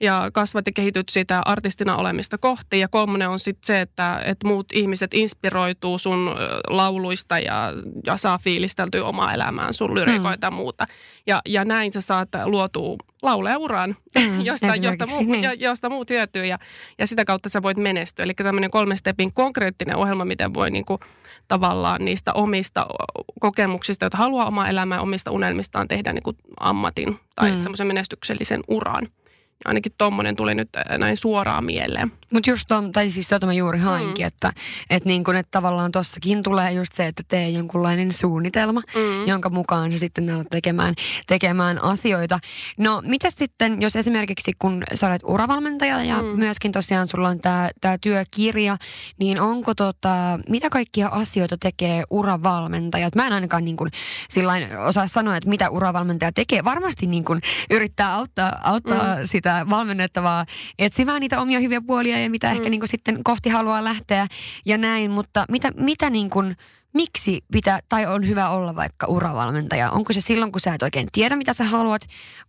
[0.00, 2.78] ja kasvat ja kehityt sitä artistina olemista kohti.
[2.78, 6.34] Ja kolmonen on sitten se, että, että muut ihmiset inspiroituu sun
[6.68, 7.72] lauluista ja,
[8.06, 10.56] ja saa fiilisteltyä omaa elämään, sun lyrikoita mm.
[10.56, 10.86] ja muuta.
[11.26, 15.60] Ja, ja näin sä saat luotua lauleuraan, mm, josta, josta, muu, niin.
[15.60, 16.58] josta muut hyötyy ja,
[16.98, 18.24] ja sitä kautta sä voit menestyä.
[18.24, 21.00] Eli tämmöinen kolmen stepin konkreettinen ohjelma, miten voi niinku,
[21.48, 22.86] tavallaan niistä omista
[23.40, 27.62] kokemuksista, joita haluaa omaa elämää, omista unelmistaan tehdä niinku ammatin tai mm.
[27.62, 29.08] semmoisen menestyksellisen uran.
[29.64, 32.12] Ainakin tuommoinen tuli nyt äh, näin suoraan mieleen.
[32.32, 34.26] Mutta just tuon, tai siis tuota mä juuri hainkin, mm.
[34.26, 34.52] että,
[34.90, 39.26] että, niin kun, että tavallaan tossakin tulee just se, että tee jonkunlainen suunnitelma, mm.
[39.26, 40.94] jonka mukaan sä sitten alat tekemään,
[41.26, 42.38] tekemään asioita.
[42.78, 46.28] No mitä sitten, jos esimerkiksi kun sä olet uravalmentaja ja mm.
[46.28, 48.76] myöskin tosiaan sulla on tämä työkirja,
[49.18, 53.14] niin onko tota, mitä kaikkia asioita tekee uravalmentajat?
[53.14, 53.90] Mä en ainakaan niin kun,
[54.28, 56.64] sillain osaa sanoa, että mitä uravalmentaja tekee.
[56.64, 59.26] Varmasti niin kun, yrittää auttaa, auttaa mm.
[59.26, 60.44] sitä sitä valmennettavaa
[60.78, 62.52] etsimään niitä omia hyviä puolia ja mitä mm.
[62.52, 64.26] ehkä niin kuin sitten kohti haluaa lähteä
[64.66, 65.10] ja näin.
[65.10, 66.56] Mutta mitä, mitä niin kuin,
[66.94, 69.90] miksi pitää, tai on hyvä olla vaikka uravalmentaja?
[69.90, 72.02] Onko se silloin, kun sä et oikein tiedä, mitä sä haluat,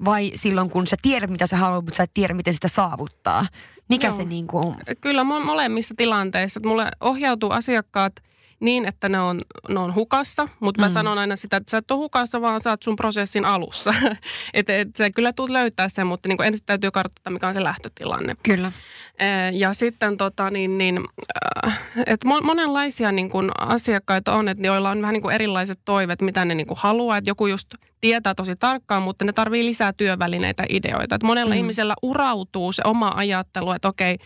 [0.05, 3.45] vai silloin, kun sä tiedät, mitä sä haluat, mutta sä et tiedä, miten sitä saavuttaa?
[3.89, 4.17] Mikä Joo.
[4.17, 4.75] se niin kuin on?
[5.01, 6.59] Kyllä molemmissa tilanteissa.
[6.65, 8.13] Mulle ohjautuu asiakkaat–
[8.59, 10.85] niin, että ne on, ne on hukassa, mutta mm.
[10.85, 13.93] mä sanon aina sitä, että sä et ole hukassa, vaan sä oot sun prosessin alussa.
[14.53, 17.63] että et sä kyllä tulet löytää sen, mutta niin ensin täytyy kartoittaa, mikä on se
[17.63, 18.35] lähtötilanne.
[18.43, 18.71] Kyllä.
[19.53, 20.99] Ja sitten tota, niin, niin,
[21.65, 26.21] äh, että monenlaisia niin kuin asiakkaita on, että joilla on vähän niin kuin erilaiset toiveet,
[26.21, 27.17] mitä ne niin kuin haluaa.
[27.17, 27.67] Että joku just
[28.01, 31.15] tietää tosi tarkkaan, mutta ne tarvii lisää työvälineitä, ideoita.
[31.15, 31.57] Että monella mm.
[31.57, 34.17] ihmisellä urautuu se oma ajattelu, että okei,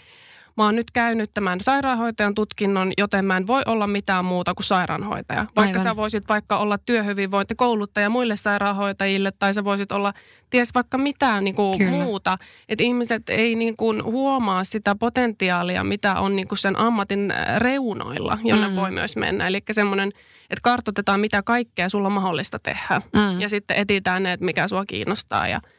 [0.58, 4.66] mä oon nyt käynyt tämän sairaanhoitajan tutkinnon, joten mä en voi olla mitään muuta kuin
[4.66, 5.46] sairaanhoitaja.
[5.56, 5.80] Vaikka Aivan.
[5.80, 10.13] sä voisit vaikka olla työhyvinvointikouluttaja muille sairaanhoitajille tai sä voisit olla
[10.50, 12.38] ties vaikka mitään niin kuin muuta.
[12.70, 18.38] Että ihmiset ei niin kuin huomaa sitä potentiaalia, mitä on niin kuin sen ammatin reunoilla,
[18.44, 18.76] jonne mm.
[18.76, 19.48] voi myös mennä.
[19.48, 20.10] Eli semmoinen,
[20.50, 23.02] että kartoitetaan mitä kaikkea sulla on mahdollista tehdä.
[23.13, 23.42] Mm.
[23.42, 25.62] Ja sitten etitään ne, että mikä sua kiinnostaa ja–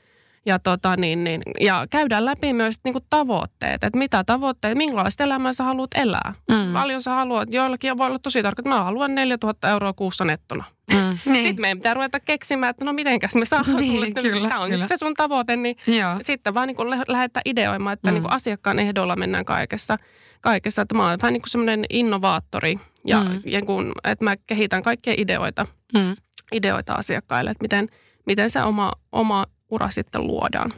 [0.47, 5.25] ja, tota, niin, niin, ja käydään läpi myös niin kuin tavoitteet, että mitä tavoitteet, minkälaista
[5.25, 6.35] elämää sä haluat elää.
[6.51, 6.73] Mm.
[6.73, 10.65] Paljon sä haluat, joillakin voi olla tosi tarkka, että mä haluan 4000 euroa kuussa nettona.
[10.93, 11.45] Mm, niin.
[11.45, 14.71] Sitten meidän pitää ruveta keksimään, että no mitenkäs me saadaan niin, sulle, kyllä, tämä on
[14.71, 14.87] kyllä.
[14.87, 16.17] se sun tavoite, niin Joo.
[16.21, 18.15] sitten vaan niin kuin lähdetään ideoimaan, että mm.
[18.15, 19.99] niin kuin asiakkaan ehdolla mennään kaikessa.
[20.41, 20.83] kaikessa.
[20.83, 23.41] Että mä oon vähän niin kuin semmoinen innovaattori ja, mm.
[23.45, 26.17] ja kun, että mä kehitän kaikkia ideoita, mm.
[26.53, 27.89] ideoita asiakkaille, että miten,
[28.27, 30.73] miten se oma, oma ura sitten luodaan.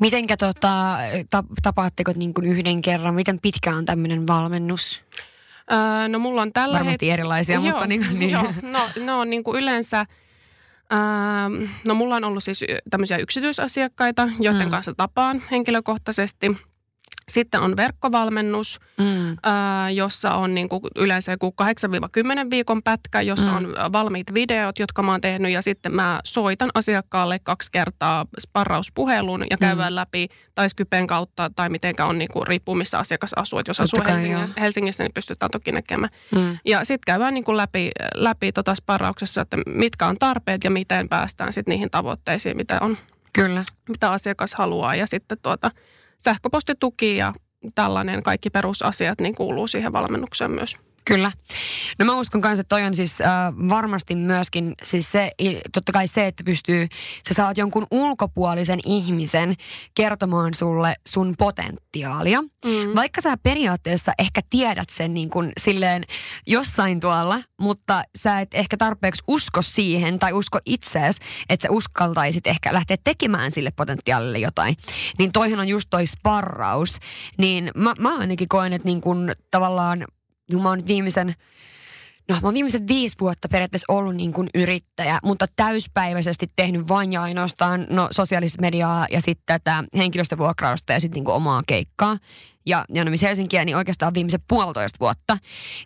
[0.00, 0.96] Mitenkä tota,
[1.62, 3.14] tapaatteko niin kuin yhden kerran?
[3.14, 5.02] Miten pitkä on tämmöinen valmennus?
[5.72, 8.30] Öö, no mulla on tällä Varmasti het- erilaisia, joo, mutta niin, niin.
[8.30, 10.06] Joo, no, no niin kuin yleensä,
[10.92, 14.70] öö, no mulla on ollut siis tämmöisiä yksityisasiakkaita, joiden mm.
[14.70, 16.50] kanssa tapaan henkilökohtaisesti–
[17.32, 19.30] sitten on verkkovalmennus, mm.
[19.30, 23.56] äh, jossa on niin kuin yleensä joku 8-10 viikon pätkä, jossa mm.
[23.56, 25.52] on valmiit videot, jotka mä oon tehnyt.
[25.52, 29.96] Ja sitten mä soitan asiakkaalle kaksi kertaa sparrauspuhelun ja käydään mm.
[29.96, 33.58] läpi tai Skypen kautta tai mitenkä on niin kuin, riippuu missä asiakas asuu.
[33.58, 36.10] Et jos asuu Helsingissä, Helsingissä, niin pystytään toki näkemään.
[36.34, 36.58] Mm.
[36.64, 41.08] Ja sitten käydään niin kuin läpi, läpi tota sparrauksessa, että mitkä on tarpeet ja miten
[41.08, 42.96] päästään sitten niihin tavoitteisiin, mitä on.
[43.32, 43.64] Kyllä.
[43.88, 45.70] Mitä asiakas haluaa ja sitten tuota,
[46.18, 47.34] sähköpostituki ja
[47.74, 50.76] tällainen kaikki perusasiat niin kuuluu siihen valmennukseen myös.
[51.04, 51.32] Kyllä.
[51.98, 53.28] No mä uskon kanssa, että toi on siis äh,
[53.68, 55.32] varmasti myöskin siis se,
[55.72, 56.88] totta kai se, että pystyy,
[57.28, 59.54] sä saat jonkun ulkopuolisen ihmisen
[59.94, 62.42] kertomaan sulle sun potentiaalia.
[62.42, 62.94] Mm.
[62.94, 66.04] Vaikka sä periaatteessa ehkä tiedät sen niin kuin silleen
[66.46, 72.46] jossain tuolla, mutta sä et ehkä tarpeeksi usko siihen tai usko itseesi, että sä uskaltaisit
[72.46, 74.76] ehkä lähteä tekemään sille potentiaalille jotain.
[75.18, 76.98] Niin toihan on just toi sparraus.
[77.38, 80.04] Niin mä, mä ainakin koen, että niin kuin tavallaan
[80.52, 81.34] niin mä oon nyt viimeisen,
[82.28, 87.12] no mä oon viimeiset viisi vuotta periaatteessa ollut niin kuin yrittäjä, mutta täyspäiväisesti tehnyt vain
[87.12, 92.16] ja ainoastaan no, sosiaalista mediaa ja sitten tätä henkilöstövuokrausta ja sitten niin omaa keikkaa
[92.66, 95.38] ja, ja no missä Helsinkiä, niin oikeastaan viimeiset puolitoista vuotta.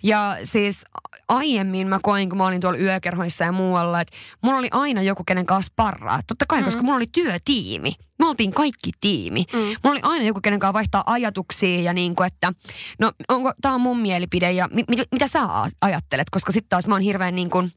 [0.03, 0.85] Ja siis
[1.29, 5.25] aiemmin mä koin, kun mä olin tuolla yökerhoissa ja muualla, että mulla oli aina joku,
[5.25, 6.21] kenen kanssa parraa.
[6.27, 6.65] Totta kai, mm.
[6.65, 7.95] koska mulla oli työtiimi.
[8.19, 9.45] Me oltiin kaikki tiimi.
[9.53, 9.59] Mm.
[9.59, 12.53] Mulla oli aina joku, kenen kanssa vaihtaa ajatuksia ja niin kuin, että
[12.99, 15.41] no onko, tää on mun mielipide ja mi, mit, mitä sä
[15.81, 16.31] ajattelet?
[16.31, 17.73] Koska sitten taas mä oon hirveän niin kuin,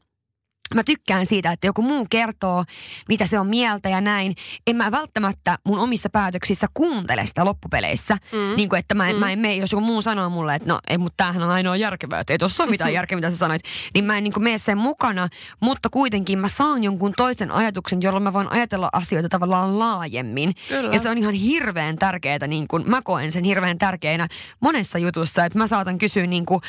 [0.74, 2.64] mä tykkään siitä, että joku muu kertoo,
[3.08, 4.34] mitä se on mieltä ja näin.
[4.66, 8.18] En mä välttämättä mun omissa päätöksissä kuuntele sitä loppupeleissä.
[8.32, 8.56] Mm.
[8.56, 9.20] Niin kuin, että mä en, mm.
[9.20, 11.76] mä en mene, jos joku muu sanoo mulle, että no ei, mutta tämähän on ainoa
[11.76, 13.62] järkevää, että ei tuossa ole mitään järkeä, mitä sä sanoit.
[13.94, 15.28] Niin mä en niin kuin mene sen mukana,
[15.60, 20.52] mutta kuitenkin mä saan jonkun toisen ajatuksen, jolla mä voin ajatella asioita tavallaan laajemmin.
[20.68, 20.94] Kyllä.
[20.94, 24.28] Ja se on ihan hirveän tärkeää, niin kuin, mä koen sen hirveän tärkeänä
[24.60, 26.60] monessa jutussa, että mä saatan kysyä, niin kuin,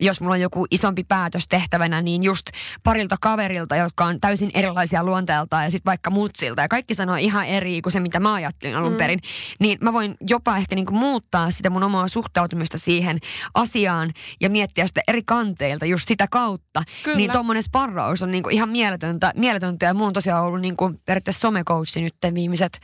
[0.00, 2.46] jos mulla on joku isompi päätös tehtävänä, niin just
[2.84, 7.16] parilta kaverilta kaverilta, jotka on täysin erilaisia luonteeltaan ja sitten vaikka mutsilta ja kaikki sanoo
[7.16, 8.96] ihan eri kuin se, mitä mä ajattelin alun mm.
[8.96, 9.20] perin,
[9.58, 13.18] niin mä voin jopa ehkä niinku muuttaa sitä mun omaa suhtautumista siihen
[13.54, 14.10] asiaan
[14.40, 16.82] ja miettiä sitä eri kanteilta just sitä kautta.
[17.02, 17.16] Kyllä.
[17.16, 21.40] Niin tuommoinen sparraus on niinku ihan mieletöntä, mieletöntä ja mulla on tosiaan ollut niinku periaatteessa
[21.40, 22.78] somecoachi nyt viimeiset,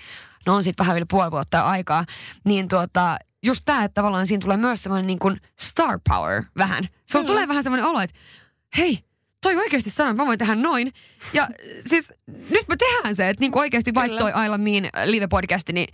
[0.47, 2.05] no on sitten vähän yli puoli vuotta aikaa,
[2.45, 6.89] niin tuota, just tämä, että tavallaan siinä tulee myös semmoinen niin kuin star power vähän.
[7.07, 8.19] Se tulee vähän semmoinen olo, että
[8.79, 9.08] hei,
[9.43, 10.93] toi oikeasti sanoo, että mä voin tehdä noin.
[11.33, 11.49] Ja
[11.87, 15.89] siis nyt me tehdään se, että niinku oikeasti vaikka toi Aila Miin live-podcasti, niin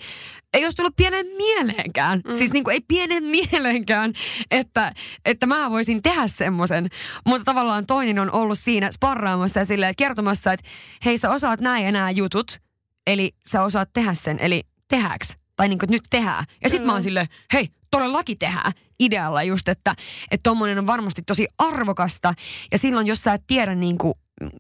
[0.54, 2.20] ei olisi tullut pienen mieleenkään.
[2.24, 2.34] Mm.
[2.34, 4.12] Siis niinku ei pienen mieleenkään,
[4.50, 4.92] että,
[5.24, 6.88] että mä voisin tehdä semmoisen.
[7.26, 10.68] Mutta tavallaan toinen on ollut siinä sparraamassa ja silleen kertomassa, että
[11.04, 12.60] hei sä osaat näin ja nämä jutut,
[13.06, 15.43] eli sä osaat tehdä sen, eli tehäks?
[15.56, 16.44] Tai niinku, että nyt tehdään.
[16.62, 19.94] Ja sitten mä oon silleen, hei, todellakin tehdään idealla just, että
[20.42, 22.34] tuommoinen on varmasti tosi arvokasta.
[22.72, 24.14] Ja silloin, jos sä et tiedä niin kuin,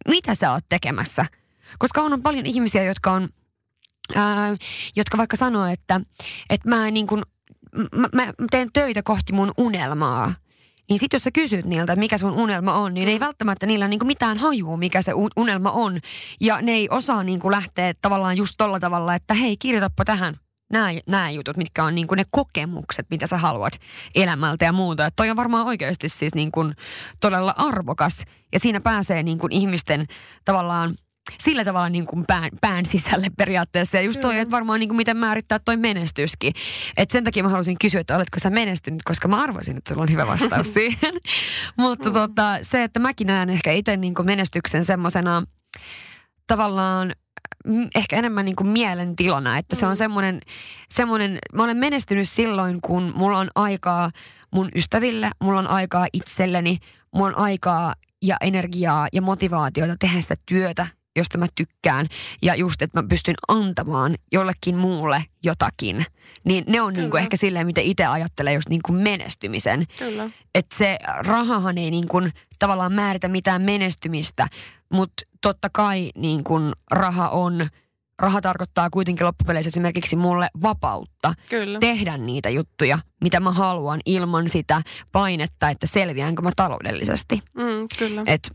[0.08, 1.26] mitä sä oot tekemässä.
[1.78, 3.28] Koska on, on paljon ihmisiä, jotka on,
[4.14, 4.56] ää,
[4.96, 6.00] jotka vaikka sanoo, että,
[6.50, 7.22] että mä, niin kuin,
[7.96, 10.34] mä, mä teen töitä kohti mun unelmaa.
[10.88, 13.88] Niin sitten jos sä kysyt niiltä, että mikä sun unelma on, niin ei välttämättä niillä
[13.88, 16.00] niinku mitään hajua, mikä se unelma on.
[16.40, 20.36] Ja ne ei osaa niinku lähteä tavallaan just tolla tavalla, että hei, kirjoitapa tähän
[20.72, 23.80] nämä, nämä jutut, mitkä on niin kuin ne kokemukset, mitä sä haluat
[24.14, 25.06] elämältä ja muuta.
[25.06, 26.74] Että toi on varmaan oikeasti siis niin kuin
[27.20, 28.22] todella arvokas
[28.52, 30.06] ja siinä pääsee niin kuin ihmisten
[30.44, 30.94] tavallaan
[31.42, 33.96] sillä tavalla niin kuin pään, pään sisälle periaatteessa.
[33.96, 36.52] Ja just toi, että varmaan niin kuin miten määrittää toi menestyskin.
[36.96, 40.02] Et sen takia mä halusin kysyä, että oletko sä menestynyt, koska mä arvoisin, että sulla
[40.02, 41.14] on hyvä vastaus siihen.
[41.76, 42.14] Mutta mm.
[42.14, 45.42] tota, se, että mäkin näen ehkä itse niin kuin menestyksen semmoisena
[46.46, 47.14] tavallaan
[47.94, 49.96] ehkä enemmän niin kuin mielentilana, että se on mm.
[49.96, 50.40] semmoinen,
[50.94, 54.10] semmoinen, mä olen menestynyt silloin, kun mulla on aikaa
[54.50, 56.78] mun ystäville, mulla on aikaa itselleni,
[57.14, 60.86] mulla on aikaa ja energiaa ja motivaatiota tehdä sitä työtä,
[61.16, 62.06] josta mä tykkään.
[62.42, 66.06] Ja just, että mä pystyn antamaan jollekin muulle jotakin.
[66.44, 69.86] Niin ne on niin kuin ehkä silleen, mitä itse ajattelee just niin kuin menestymisen.
[70.54, 74.48] Että se rahahan ei niin kuin tavallaan määritä mitään menestymistä,
[74.92, 77.68] mutta totta kai niin kun raha on,
[78.18, 81.78] raha tarkoittaa kuitenkin loppupeleissä esimerkiksi mulle vapautta Kyllä.
[81.78, 87.42] tehdä niitä juttuja, mitä mä haluan ilman sitä painetta, että selviäänkö mä taloudellisesti.
[87.54, 88.22] Mm, kyllä.
[88.26, 88.50] Et,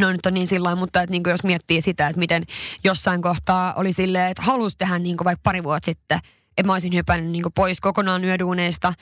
[0.00, 2.42] No nyt on niin sillä mutta että niin jos miettii sitä, että miten
[2.84, 6.18] jossain kohtaa oli silleen, että halusi tehdä niin vaikka pari vuotta sitten–
[6.58, 8.92] että mä olisin hypännyt niin pois kokonaan yöduuneista,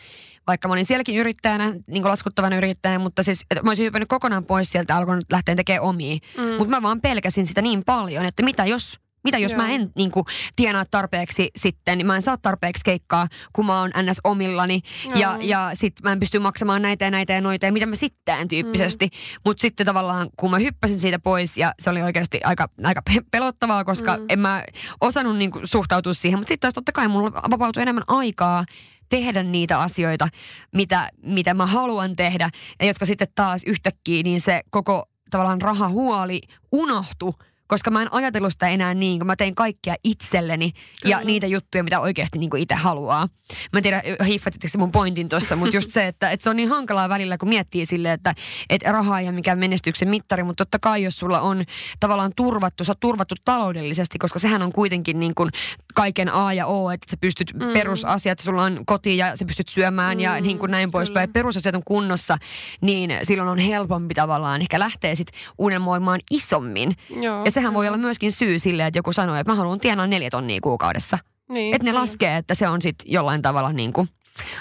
[0.47, 4.73] vaikka mä olin sielläkin yrittäjänä, niinlaskuttavana yrittäjänä, mutta siis että mä olisin hypännyt kokonaan pois
[4.73, 6.19] sieltä alkanut lähteä tekemään omia.
[6.37, 6.43] Mm.
[6.43, 9.63] Mutta mä vaan pelkäsin sitä niin paljon, että mitä jos mitä jos Joo.
[9.63, 10.25] mä en niin kuin,
[10.57, 14.21] tienaa tarpeeksi sitten, niin mä en saa tarpeeksi keikkaa, kun mä oon ns.
[14.25, 14.81] omillani.
[15.05, 15.19] Joo.
[15.19, 17.95] Ja, ja sit mä en pysty maksamaan näitä ja näitä ja noita ja mitä mä
[17.95, 19.07] sitten tyyppisesti.
[19.07, 19.41] Mm.
[19.45, 23.85] Mutta sitten tavallaan, kun mä hyppäsin siitä pois ja se oli oikeasti aika, aika pelottavaa,
[23.85, 24.25] koska mm.
[24.29, 24.65] en mä
[25.01, 26.39] osannut niin kuin, suhtautua siihen.
[26.39, 28.65] Mutta sitten taas totta kai mulla vapautui enemmän aikaa
[29.09, 30.29] tehdä niitä asioita,
[30.75, 32.51] mitä, mitä mä haluan tehdä.
[32.81, 36.41] Ja jotka sitten taas yhtäkkiä, niin se koko tavallaan rahahuoli
[36.73, 37.35] unohtu
[37.71, 41.17] koska mä en ajatellut sitä enää niin, kun mä tein kaikkea itselleni Kyllä.
[41.17, 43.29] ja niitä juttuja, mitä oikeasti niin itse haluaa.
[43.73, 46.69] Mä en tiedä, hiffatitko mun pointin tuossa, mutta just se, että, että se on niin
[46.69, 48.35] hankalaa välillä, kun miettii silleen, että,
[48.71, 51.65] että raha ei mikään menestyksen mittari, mutta totta kai jos sulla on
[52.01, 55.51] tavallaan turvattu, sä oot turvattu taloudellisesti, koska sehän on kuitenkin niin kuin
[55.95, 57.73] kaiken A ja O, että sä pystyt mm.
[57.73, 60.21] perusasiat, sulla on koti ja sä pystyt syömään mm.
[60.21, 61.33] ja niin kuin näin poispäin.
[61.33, 62.39] Perusasiat on kunnossa,
[62.81, 65.29] niin silloin on helpompi tavallaan ehkä lähteä sit
[65.59, 66.97] unelmoimaan isommin.
[67.21, 70.07] Joo, ja sehän voi olla myöskin syy sille, että joku sanoo, että mä haluan tienaa
[70.07, 71.19] neljä tonnia kuukaudessa.
[71.53, 72.01] Niin, että ne niin.
[72.01, 74.09] laskee, että se on sitten jollain tavalla niin kuin,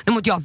[0.08, 0.42] no mut joo,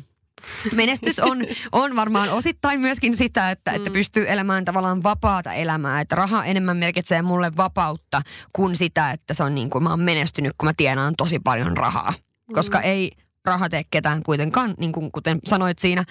[0.75, 1.39] menestys on,
[1.73, 3.93] on varmaan osittain myöskin sitä, että, että mm.
[3.93, 6.01] pystyy elämään tavallaan vapaata elämää.
[6.01, 10.01] Että raha enemmän merkitsee mulle vapautta kuin sitä, että se on niin kuin mä oon
[10.01, 12.15] menestynyt, kun mä tienaan tosi paljon rahaa.
[12.53, 12.85] Koska mm.
[12.85, 13.13] ei
[13.45, 16.05] raha tee ketään kuitenkaan, niin kuin kuten sanoit siinä,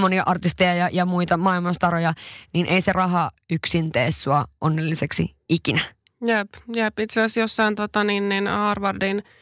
[0.00, 2.12] monia artisteja ja, ja muita maailmanstaroja,
[2.54, 5.80] niin ei se raha yksin tee sua onnelliseksi ikinä.
[6.26, 6.98] Jep, jep.
[6.98, 9.22] Itse asiassa jossain tota, niin, niin Harvardin–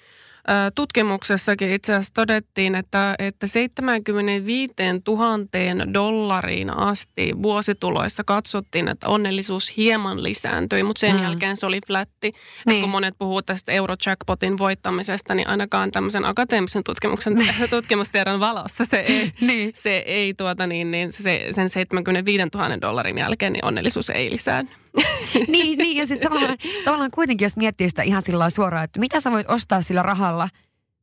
[0.75, 4.75] tutkimuksessakin itse asiassa todettiin, että, että 75
[5.09, 11.23] 000 dollariin asti vuosituloissa katsottiin, että onnellisuus hieman lisääntyi, mutta sen mm.
[11.23, 12.33] jälkeen se oli flätti.
[12.66, 12.81] Niin.
[12.81, 17.37] Kun monet puhuu tästä Eurojackpotin voittamisesta, niin ainakaan tämmöisen akateemisen tutkimuksen,
[17.71, 19.71] tutkimustiedon valossa se ei, niin.
[19.75, 24.71] se ei tuota niin, niin se, sen 75 000 dollarin jälkeen niin onnellisuus ei lisäänny.
[25.48, 29.20] niin, niin, ja siis tavallaan, tavallaan kuitenkin, jos miettii sitä ihan sillä suoraan, että mitä
[29.20, 30.48] sä voit ostaa sillä rahalla,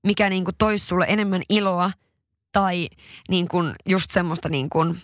[0.03, 1.91] mikä niin kuin toisi sulle enemmän iloa
[2.51, 2.89] tai
[3.29, 4.97] niin kuin just semmoista niin kuin,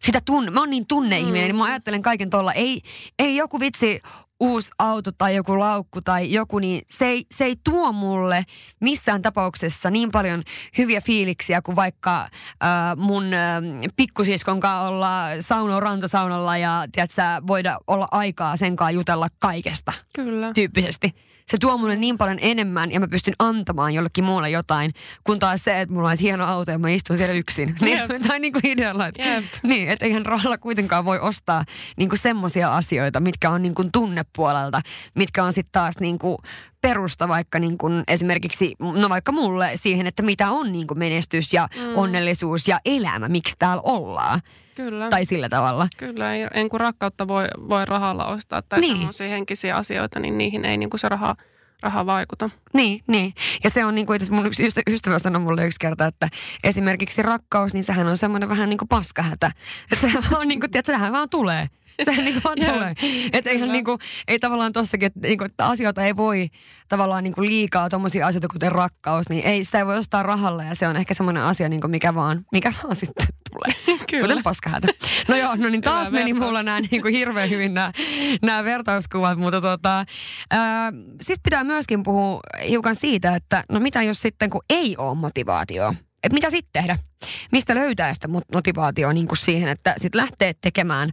[0.00, 1.46] sitä tunne, mä oon niin tunneihminen, mm.
[1.46, 2.52] niin mä ajattelen kaiken tuolla.
[2.52, 2.82] Ei,
[3.18, 4.02] ei joku vitsi
[4.40, 8.44] uusi auto tai joku laukku tai joku, niin se ei, se ei tuo mulle
[8.80, 10.42] missään tapauksessa niin paljon
[10.78, 12.28] hyviä fiiliksiä kuin vaikka äh,
[12.96, 13.62] mun äh,
[13.96, 19.92] pikkusiskon kanssa olla sauno rantasaunalla ja tiedätkö, voida olla aikaa sen kanssa jutella kaikesta.
[20.12, 20.52] Kyllä.
[20.54, 21.14] Tyyppisesti
[21.50, 24.92] se tuo mulle niin paljon enemmän ja mä pystyn antamaan jollekin muulle jotain,
[25.24, 27.74] kun taas se, että mulla olisi hieno auto ja mä istun siellä yksin.
[27.86, 29.44] Niin, tai niin kuin idealla, että, yep.
[29.62, 31.64] niin, että eihän rahalla kuitenkaan voi ostaa
[31.96, 34.80] niin kuin semmoisia asioita, mitkä on niin kuin tunnepuolelta,
[35.14, 36.38] mitkä on sitten taas niin kuin
[36.80, 41.52] perusta vaikka niin kuin esimerkiksi, no vaikka mulle siihen, että mitä on niin kuin menestys
[41.52, 41.96] ja mm.
[41.96, 44.40] onnellisuus ja elämä, miksi täällä ollaan.
[44.76, 45.08] Kyllä.
[45.08, 45.88] Tai sillä tavalla.
[45.96, 48.96] Kyllä, en kun rakkautta voi, voi rahalla ostaa tai niin.
[48.96, 51.36] semmoisia henkisiä asioita, niin niihin ei niin kuin se raha,
[51.82, 52.50] raha vaikuta.
[52.72, 53.34] Niin, niin.
[53.64, 56.28] Ja se on niin kuin, mun yksi ystävä sanoi mulle yksi kerta, että
[56.64, 59.50] esimerkiksi rakkaus, niin sehän on semmoinen vähän niin kuin paskahätä.
[59.92, 61.68] Että se on niin kuin, tiedätkö, sehän vaan tulee.
[62.04, 62.94] Se niin kuin tulee.
[63.32, 66.48] Että eihän niin kuin, ei tavallaan tossakin, että, niin kuin, että asioita ei voi
[66.88, 70.64] tavallaan niin kuin liikaa tuommoisia asioita kuten rakkaus, niin ei, sitä ei voi ostaa rahalla
[70.64, 73.98] ja se on ehkä semmoinen asia, niin kuin mikä vaan, mikä vaan sitten tulee.
[74.10, 74.28] Kyllä.
[74.28, 74.88] Kuten paskahätä.
[75.28, 76.46] No joo, no niin taas Hyvä meni vertaus.
[76.46, 77.92] mulla nämä niin kuin hirveän hyvin nämä,
[78.42, 80.04] nämä vertauskuvat, mutta tota,
[81.20, 85.94] sitten pitää myöskin puhua hiukan siitä, että no mitä jos sitten kun ei ole motivaatio
[86.26, 86.98] että mitä sitten tehdä?
[87.52, 91.10] Mistä löytää sitä motivaatioa niin kuin siihen, että sitten lähtee tekemään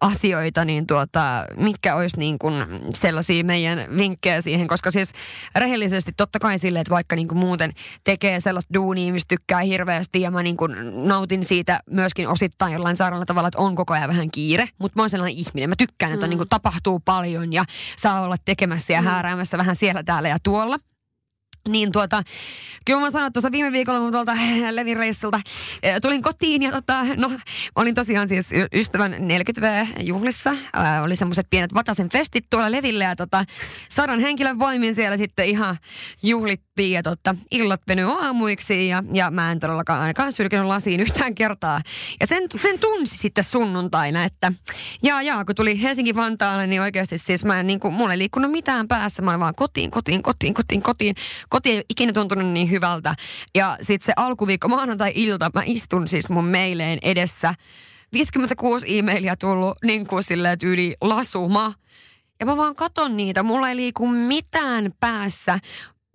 [0.00, 2.54] asioita, niin tuota, mitkä olisi niin kuin
[2.94, 5.12] sellaisia meidän vinkkejä siihen, koska siis
[5.54, 7.72] rehellisesti totta kai sille, että vaikka niin kuin muuten
[8.04, 10.72] tekee sellaista duunia, mistä tykkää hirveästi ja mä niin kuin
[11.08, 15.02] nautin siitä myöskin osittain jollain sairaalla tavalla, että on koko ajan vähän kiire, mutta mä
[15.02, 16.30] oon sellainen ihminen, mä tykkään, että on, mm.
[16.30, 17.64] niin kuin tapahtuu paljon ja
[17.96, 19.06] saa olla tekemässä ja mm.
[19.06, 20.78] hääräämässä vähän siellä, täällä ja tuolla.
[21.68, 22.22] Niin tuota,
[22.84, 24.32] kyllä mä sanoin tuossa viime viikolla mun tuolta
[24.70, 25.40] Levin reissulta
[25.82, 27.30] eh, tulin kotiin ja tota, no,
[27.76, 30.56] olin tosiaan siis ystävän 40V-juhlissa.
[30.72, 33.44] Ää, oli semmoiset pienet Vatasen festit tuolla Levillä ja tota,
[33.88, 35.76] sadan henkilön voimin siellä sitten ihan
[36.22, 41.34] juhlittiin ja tota, illat venyi aamuiksi ja, ja mä en todellakaan ainakaan sylkenyt lasiin yhtään
[41.34, 41.80] kertaa.
[42.20, 44.52] Ja sen, sen tunsi sitten sunnuntaina, että
[45.02, 48.50] jaa jaa, kun tuli Helsinki-Vantaalle, niin oikeasti siis mä en niin kuin, mulla ei liikkunut
[48.50, 51.14] mitään päässä, mä olin vaan kotiin, kotiin, kotiin, kotiin, kotiin
[51.56, 53.14] koti ei ikinä tuntunut niin hyvältä.
[53.54, 57.54] Ja sitten se alkuviikko, maanantai-ilta, mä istun siis mun meileen edessä.
[58.12, 61.72] 56 e-mailia tullut niin kuin silleen tyyli lasuma.
[62.40, 65.58] Ja mä vaan katon niitä, mulla ei liiku mitään päässä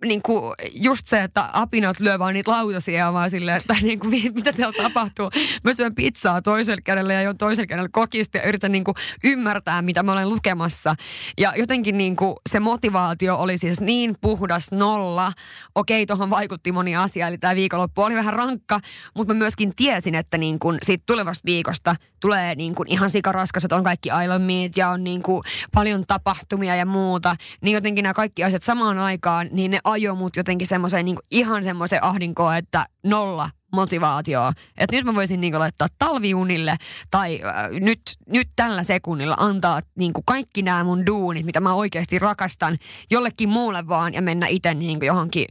[0.04, 4.10] niin kuin just se, että apinat lyö vaan niitä lautasia vaan silleen, että niin kuin,
[4.34, 5.30] mitä siellä tapahtuu.
[5.64, 9.82] Mä syön pizzaa toisella kädellä ja jo toisella kädellä kokista ja yritän niin kuin ymmärtää,
[9.82, 10.94] mitä mä olen lukemassa.
[11.38, 15.32] Ja jotenkin niin kuin se motivaatio oli siis niin puhdas nolla.
[15.74, 18.80] Okei, tuohon vaikutti moni asia, eli tämä viikonloppu oli vähän rankka,
[19.16, 23.64] mutta mä myöskin tiesin, että niin kuin siitä tulevasta viikosta tulee niin kuin ihan sikaraskas,
[23.64, 25.42] että on kaikki Island Meet ja on niin kuin
[25.74, 27.36] paljon tapahtumia ja muuta.
[27.60, 31.64] Niin jotenkin nämä kaikki asiat samaan aikaan, niin ne ajo mut jotenkin semmoiseen niin ihan
[31.64, 34.52] semmoiseen ahdinkoon, että nolla motivaatioa.
[34.78, 36.76] Että nyt mä voisin niin laittaa talviunille
[37.10, 42.18] tai äh, nyt, nyt tällä sekunnilla antaa niin kaikki nämä mun duunit, mitä mä oikeasti
[42.18, 42.78] rakastan,
[43.10, 45.46] jollekin muulle vaan ja mennä itse niin johonkin,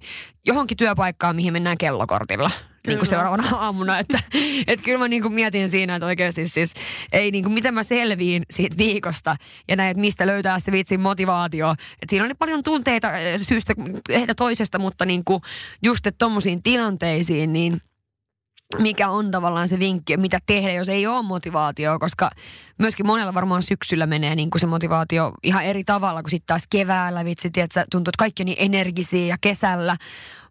[0.45, 2.51] johonkin työpaikkaan, mihin mennään kellokortilla
[2.88, 4.00] niin kuin seuraavana aamuna.
[4.00, 4.20] Että,
[4.67, 6.74] että kyllä mä niin kuin mietin siinä, että oikeasti siis
[7.12, 9.36] ei niin kuin, miten mä selviin siitä viikosta
[9.67, 11.71] ja näin, että mistä löytää se vitsin motivaatio.
[11.71, 13.73] Että siinä oli paljon tunteita eh, syystä
[14.10, 15.42] ehkä toisesta, mutta niin kuin
[15.84, 17.82] just että tommosiin tilanteisiin, niin
[18.79, 22.29] mikä on tavallaan se vinkki, mitä tehdä, jos ei ole motivaatio, koska
[22.79, 26.67] myöskin monella varmaan syksyllä menee niin kuin se motivaatio ihan eri tavalla kuin sitten taas
[26.69, 27.25] keväällä.
[27.25, 29.98] Vitsi, tiedätkö, tuntuu, että kaikki on niin energisiä ja kesällä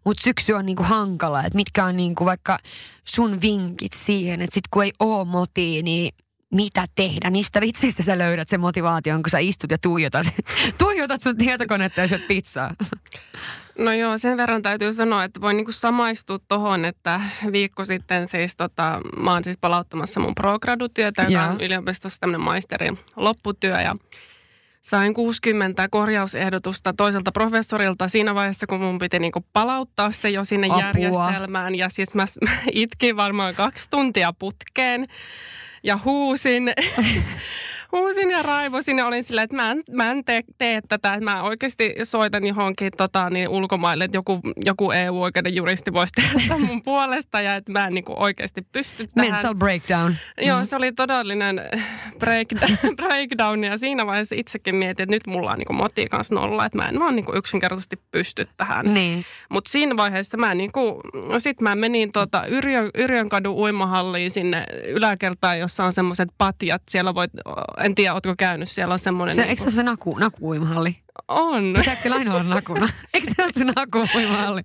[0.05, 2.57] mutta syksy on niinku hankala, että mitkä on niinku vaikka
[3.05, 6.13] sun vinkit siihen, että sit kun ei oo motia, niin
[6.53, 10.27] mitä tehdä, mistä vitsistä sä löydät sen motivaation, kun sä istut ja tuijotat,
[10.83, 12.73] tuijotat sun tietokonetta ja syöt pizzaa?
[13.77, 17.21] No joo, sen verran täytyy sanoa, että voin niinku samaistua tuohon, että
[17.51, 22.97] viikko sitten siis tota, mä oon siis palauttamassa mun progradutyötä, joka on yliopistossa tämmöinen maisterin
[23.15, 23.95] lopputyö ja
[24.81, 30.67] sain 60 korjausehdotusta toiselta professorilta siinä vaiheessa, kun mun piti niinku palauttaa se jo sinne
[30.67, 30.81] Apua.
[30.81, 31.75] järjestelmään.
[31.75, 35.05] Ja siis mä, mä itkin varmaan kaksi tuntia putkeen
[35.83, 36.63] ja huusin
[37.91, 41.13] huusin ja raivosin ja olin silleen, että mä en, mä en tee, tee tätä.
[41.13, 46.57] Että mä oikeasti soitan johonkin tota, niin ulkomaille, että joku, joku EU-oikeuden juristi voisi tehdä
[46.57, 49.31] mun puolesta ja että mä en niin kuin oikeasti pysty tähän.
[49.31, 50.15] Mental breakdown.
[50.41, 50.65] Joo, mm.
[50.65, 51.61] se oli todellinen
[52.19, 56.65] breakdown, breakdown ja siinä vaiheessa itsekin mietin, että nyt mulla on niin moti kanssa nolla,
[56.65, 58.93] että mä en vaan niin kuin yksinkertaisesti pysty tähän.
[58.93, 59.25] Niin.
[59.49, 60.95] Mutta siinä vaiheessa mä niin kuin,
[61.27, 66.81] no sit mä menin tota Yrjön, Yrjönkadun uimahalliin sinne yläkertaan, jossa on semmoiset patjat.
[66.89, 67.31] Siellä voit
[67.83, 69.35] en tiedä, ootko käynyt, siellä on semmoinen...
[69.35, 70.97] Se, niin eikö se se naku, nakuuimahalli?
[71.27, 71.73] On.
[71.77, 72.89] Pitääkö siellä aina olla nakuna?
[73.13, 74.61] Eikö se ole se nakuuimahalli?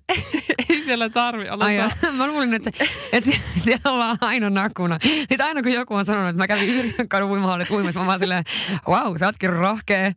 [0.69, 1.65] Ei siellä tarvi olla.
[1.65, 1.77] Ai
[2.17, 2.71] mä luulin, että,
[3.11, 4.99] että siellä ollaan aina nakuna.
[5.03, 8.43] Sitten aina kun joku on sanonut, että mä kävin Yrjönkadun uimahallissa uimassa, mä vaan silleen,
[8.87, 10.11] wow, sä ootkin rohkea.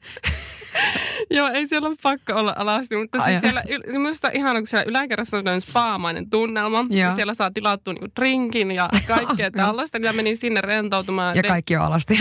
[1.31, 3.62] Joo, ei siellä ole pakko olla alasti, mutta siis Ai siellä,
[3.93, 6.87] se minusta ihana, kun siellä yläkerrassa on spaamainen tunnelma.
[6.91, 9.99] Ja siellä saa tilattua niinku drinkin ja kaikkea tällaista.
[9.99, 11.37] Ja menin sinne rentoutumaan.
[11.37, 12.18] Ja kaikki on alasti.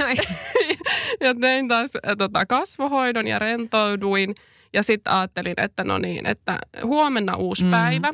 [1.23, 4.35] ja tein taas äh, tota, kasvohoidon ja rentouduin.
[4.73, 7.71] Ja sitten ajattelin, että no niin, että huomenna uusi mm.
[7.71, 8.09] päivä.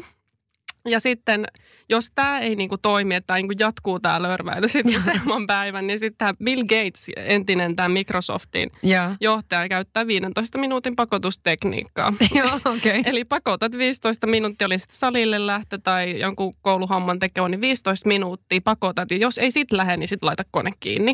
[0.85, 1.45] Ja sitten
[1.89, 5.99] jos tämä ei niinku toimi, että tämä niinku jatkuu tämä lörväily sitten useamman päivän, niin
[5.99, 9.15] sitten tämä Bill Gates, entinen tämä Microsoftin ja.
[9.21, 12.13] johtaja, käyttää 15 minuutin pakotustekniikkaa.
[12.35, 13.03] Joo, okay.
[13.05, 18.61] Eli pakotat 15 minuuttia, oli sitten salille lähtö tai jonkun kouluhomman tekevä, niin 15 minuuttia
[18.63, 19.11] pakotat.
[19.11, 21.13] Ja jos ei sitten lähde, niin sitten laita kone kiinni.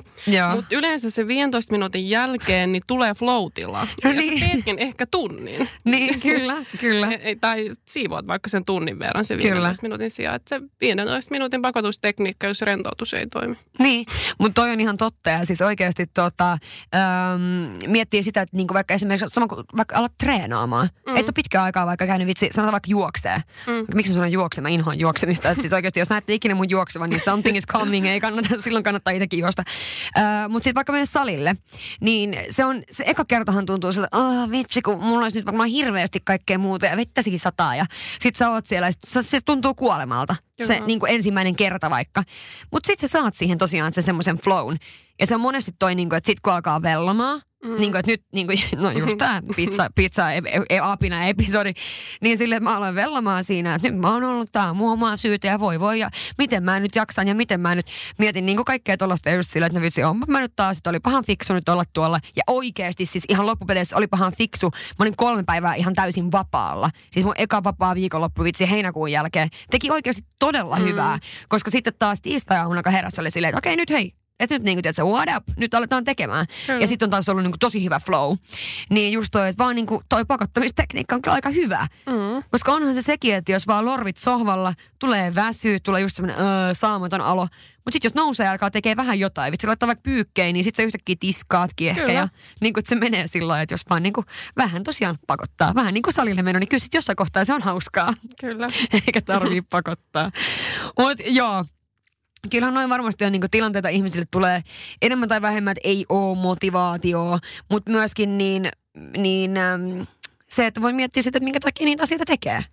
[0.56, 3.88] Mutta yleensä se 15 minuutin jälkeen niin tulee floatilla.
[4.04, 4.40] No ja niin.
[4.40, 5.70] sä teetkin ehkä tunnin.
[5.86, 7.08] Niin, kyllä, kyllä.
[7.42, 9.74] tai siivoat vaikka sen tunnin verran se 15 kyllä.
[9.82, 10.36] minuutin sijaan.
[10.36, 13.56] Että se 15 minuutin pakotustekniikka, jos rentoutus ei toimi.
[13.80, 14.06] Niin,
[14.40, 17.42] mutta toi on ihan totta ja siis oikeasti tota, ähm,
[17.88, 20.90] miettii sitä, että niinku vaikka esimerkiksi sama kuin vaikka alat treenaamaan.
[21.08, 21.16] Mm.
[21.16, 23.44] Et ole pitkään aikaa vaikka käynyt vitsi, sanotaan vaikka juoksee.
[23.68, 23.86] Mm.
[23.96, 24.62] Miksi mä sanon juokse?
[24.62, 25.50] Mä inhoan juoksemista.
[25.50, 28.08] Et siis oikeasti jos näette ikinä mun juoksevan, niin something is coming.
[28.08, 29.64] Ei kannata, silloin kannattaa itsekin juosta.
[30.18, 31.56] Äh, mutta sitten vaikka mennä salille,
[32.02, 35.70] niin se on, se eka kertahan tuntuu siltä, oh, vitsi, kun mulla olisi nyt varmaan
[35.70, 37.76] hirveästi kaikkea muuta ja vettäsikin sataa.
[37.76, 37.86] Ja
[38.20, 40.36] sit sä oot siellä ja sit, se tuntuu kuolemalta.
[40.68, 42.24] Se niin kuin ensimmäinen kerta vaikka.
[42.72, 44.78] Mutta sitten sä saat siihen tosiaan sen semmoisen flown.
[45.20, 47.76] Ja se on monesti toi, niin kuin, että sitten kun alkaa vellomaan, Mm.
[47.76, 51.74] Niin kuin, että nyt, niin kuin, no just tämä pizza, pizza e, e, apina episodi,
[52.22, 55.18] niin sille että mä aloin vellamaan siinä, että nyt mä oon ollut tää mun omaa
[55.18, 57.86] syytä ja voi voi ja miten mä nyt jaksan ja miten mä nyt
[58.18, 60.90] mietin niin kuin kaikkea tuollaista just sillä, että no vitsi, on mä nyt taas, että
[60.90, 64.70] oli pahan fiksu nyt olla tuolla ja oikeasti siis ihan loppupeleissä oli pahan fiksu.
[64.70, 66.90] Mä olin kolme päivää ihan täysin vapaalla.
[67.12, 70.84] Siis mun eka vapaa viikonloppu vitsi heinäkuun jälkeen teki oikeasti todella mm.
[70.84, 74.56] hyvää, koska sitten taas tiistai-aamuna kun heräsi oli silleen, että okei okay, nyt hei, että
[74.56, 76.46] nyt niinku, tiedätkö, what up, nyt aletaan tekemään.
[76.68, 76.80] Kyllä.
[76.80, 78.36] Ja sitten on taas ollut niinku tosi hyvä flow.
[78.90, 81.88] Niin just toi, että vaan niinku toi pakottamistekniikka on kyllä aika hyvä.
[82.06, 82.44] Mm.
[82.52, 86.74] Koska onhan se sekin, että jos vaan lorvit sohvalla, tulee väsy, tulee just semmoinen öö,
[86.74, 87.48] saamaton alo.
[87.86, 90.84] Mutta sitten jos nousee ja alkaa tekee vähän jotain, vitsi laittaa vaikka pyykkeen, niin sitten
[90.84, 92.02] sä yhtäkkiä tiskaatkin ehkä.
[92.02, 92.14] Kyllä.
[92.14, 92.28] Ja
[92.62, 94.26] niin kuin, että se menee sillä että jos vaan niin kuin,
[94.58, 97.62] vähän tosiaan pakottaa, vähän niin kuin salille meno, niin kyllä sitten jossain kohtaa se on
[97.62, 98.14] hauskaa.
[98.42, 98.68] Kyllä.
[99.08, 100.32] Eikä tarvii pakottaa.
[101.00, 101.66] Mutta joo,
[102.50, 104.62] Kyllähän noin varmasti on niin tilanteita ihmisille tulee
[105.02, 107.40] enemmän tai vähemmän, että ei ole motivaatioa,
[107.70, 108.70] mutta myöskin niin,
[109.18, 110.06] niin äm,
[110.50, 112.64] se, että voi miettiä sitä, että minkä takia niitä asioita tekee.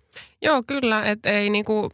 [0.41, 1.05] Joo, kyllä.
[1.05, 1.89] Että ei niinku,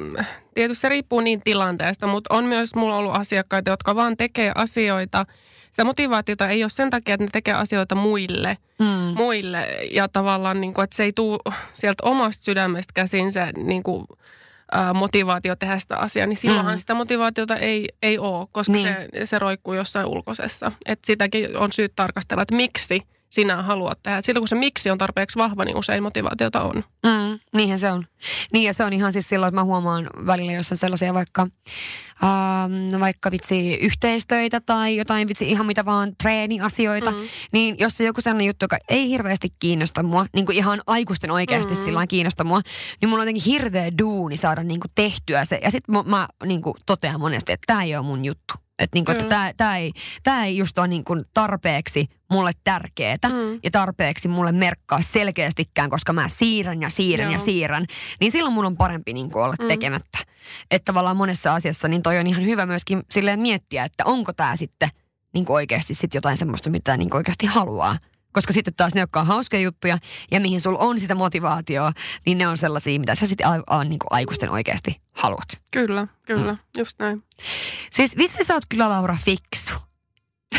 [0.53, 5.25] tietysti se riippuu niin tilanteesta, mutta on myös mulla ollut asiakkaita, jotka vaan tekee asioita.
[5.71, 8.57] Se motivaatiota ei ole sen takia, että ne tekee asioita muille.
[8.79, 9.17] Mm.
[9.17, 11.39] muille ja tavallaan, niin kuin, että se ei tule
[11.73, 14.05] sieltä omasta sydämestä käsin se niin kuin,
[14.71, 16.79] ää, motivaatio tehdä sitä asiaa, niin silloinhan Mm.
[16.79, 18.87] sitä motivaatiota ei, ei ole, koska Niin.
[18.87, 20.71] se, se roikkuu jossain ulkoisessa.
[20.85, 24.21] Et sitäkin on syyt tarkastella, että miksi sinä haluat tehdä.
[24.21, 26.83] Silloin kun se miksi on tarpeeksi vahva, niin usein motivaatiota on.
[27.05, 28.05] Mm, niinhän se on.
[28.53, 31.47] Niin ja se on ihan siis silloin, että mä huomaan välillä, jos on sellaisia vaikka,
[32.23, 37.17] ähm, vaikka vitsi yhteistöitä tai jotain vitsi ihan mitä vaan treeniasioita, mm.
[37.51, 41.31] niin jos on joku sellainen juttu, joka ei hirveästi kiinnosta mua, niin kuin ihan aikuisten
[41.31, 41.83] oikeasti mm.
[41.85, 42.61] sillä kiinnosta mua,
[43.01, 45.59] niin mulla on jotenkin hirveä duuni saada niin kuin tehtyä se.
[45.63, 48.64] Ja sitten mä, mä niin kuin totean monesti, että tämä ei ole mun juttu.
[48.79, 49.35] Että niinku, että Kyllä.
[49.35, 49.91] tämä, tämä, ei,
[50.23, 53.59] tämä ei just ole niinku tarpeeksi mulle tärkeetä Mm.
[53.63, 57.45] ja tarpeeksi mulle merkkaa selkeästikään, koska mä siirrän ja siirrän ja Joo.
[57.45, 57.85] siirrän,
[58.19, 59.67] niin silloin mun on parempi niinku olla Mm.
[59.67, 60.17] tekemättä.
[60.71, 64.55] Että tavallaan monessa asiassa niin toi on ihan hyvä myöskin silleen miettiä, että onko tämä
[64.55, 64.89] sitten
[65.33, 67.97] niinku oikeasti sit jotain semmoista, mitä niinku oikeasti haluaa.
[68.35, 69.97] Koska sitten taas ne, jotka on hauskoja juttuja
[70.31, 71.91] ja mihin sulla on sitä motivaatioa,
[72.25, 75.61] niin ne on sellaisia, mitä sä sitten a- a- niinku aikuisten oikeasti haluat.
[75.71, 76.57] Kyllä, kyllä, mm.
[76.77, 77.23] just näin.
[77.91, 79.73] Siis vitsi sä oot kyllä Laura fiksu.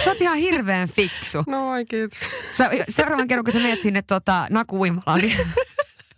[0.04, 1.42] Sä oot ihan hirveän fiksu.
[1.46, 2.20] No ai kiitos.
[2.56, 5.36] Sä, seuraavan kerran, kun sä menet sinne tota, nakuuimalaan, niin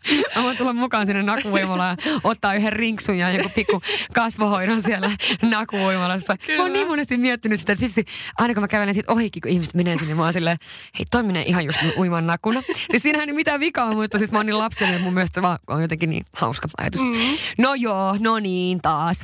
[0.37, 3.83] mä voin tulla mukaan sinne nakuuimalaan ja ottaa yhden rinksun ja joku pikku
[4.15, 5.11] kasvohoidon siellä
[5.43, 6.37] nakuuimalassa.
[6.57, 8.05] Mä oon niin monesti miettinyt sitä, että vitsi,
[8.39, 10.57] aina kun mä kävelen siitä ohikin, kun ihmiset menee sinne, mä oon silleen,
[10.99, 12.61] hei toi menee ihan just uiman nakuna.
[12.91, 15.59] Siis siinähän ei mitään vikaa, mutta sit mä oon niin lapsellinen, että mun mielestä vaan
[15.67, 17.03] on jotenkin niin hauska ajatus.
[17.03, 17.39] Mm.
[17.59, 19.21] No joo, no niin taas.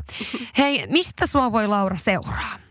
[0.59, 2.64] Hei, mistä sua voi Laura seuraa?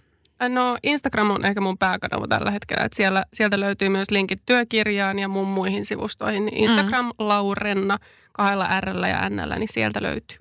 [0.49, 2.85] No Instagram on ehkä mun pääkanava tällä hetkellä.
[2.85, 6.45] Että siellä, sieltä löytyy myös linkit työkirjaan ja mun muihin sivustoihin.
[6.45, 7.99] Niin Instagram Laurenna
[8.33, 10.37] kahdella R ja N, niin sieltä löytyy.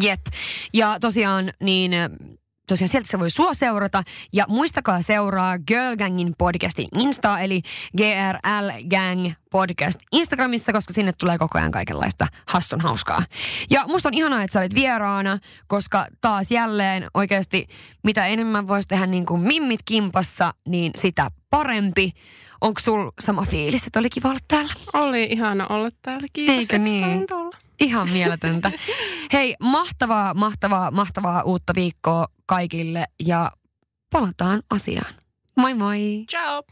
[0.00, 0.20] Jep.
[0.72, 1.92] Ja tosiaan niin
[2.72, 4.02] tosiaan sieltä se voi sua seurata.
[4.32, 7.62] Ja muistakaa seuraa Girl Gangin podcastin Insta, eli
[7.96, 13.22] GRL Gang podcast Instagramissa, koska sinne tulee koko ajan kaikenlaista hassun hauskaa.
[13.70, 17.66] Ja musta on ihanaa, että sä olit vieraana, koska taas jälleen oikeasti
[18.02, 22.12] mitä enemmän voisi tehdä niin kuin mimmit kimpassa, niin sitä parempi.
[22.60, 24.72] Onko sul sama fiilis, että oli kiva olla täällä?
[24.92, 26.26] Oli ihana olla täällä.
[26.32, 27.04] Kiitos, Eikö että niin?
[27.04, 27.61] sain tulla.
[27.82, 28.72] Ihan mieletöntä.
[29.32, 33.50] Hei, mahtavaa, mahtavaa, mahtavaa uutta viikkoa kaikille ja
[34.10, 35.14] palataan asiaan.
[35.56, 36.24] Moi moi!
[36.30, 36.62] Ciao!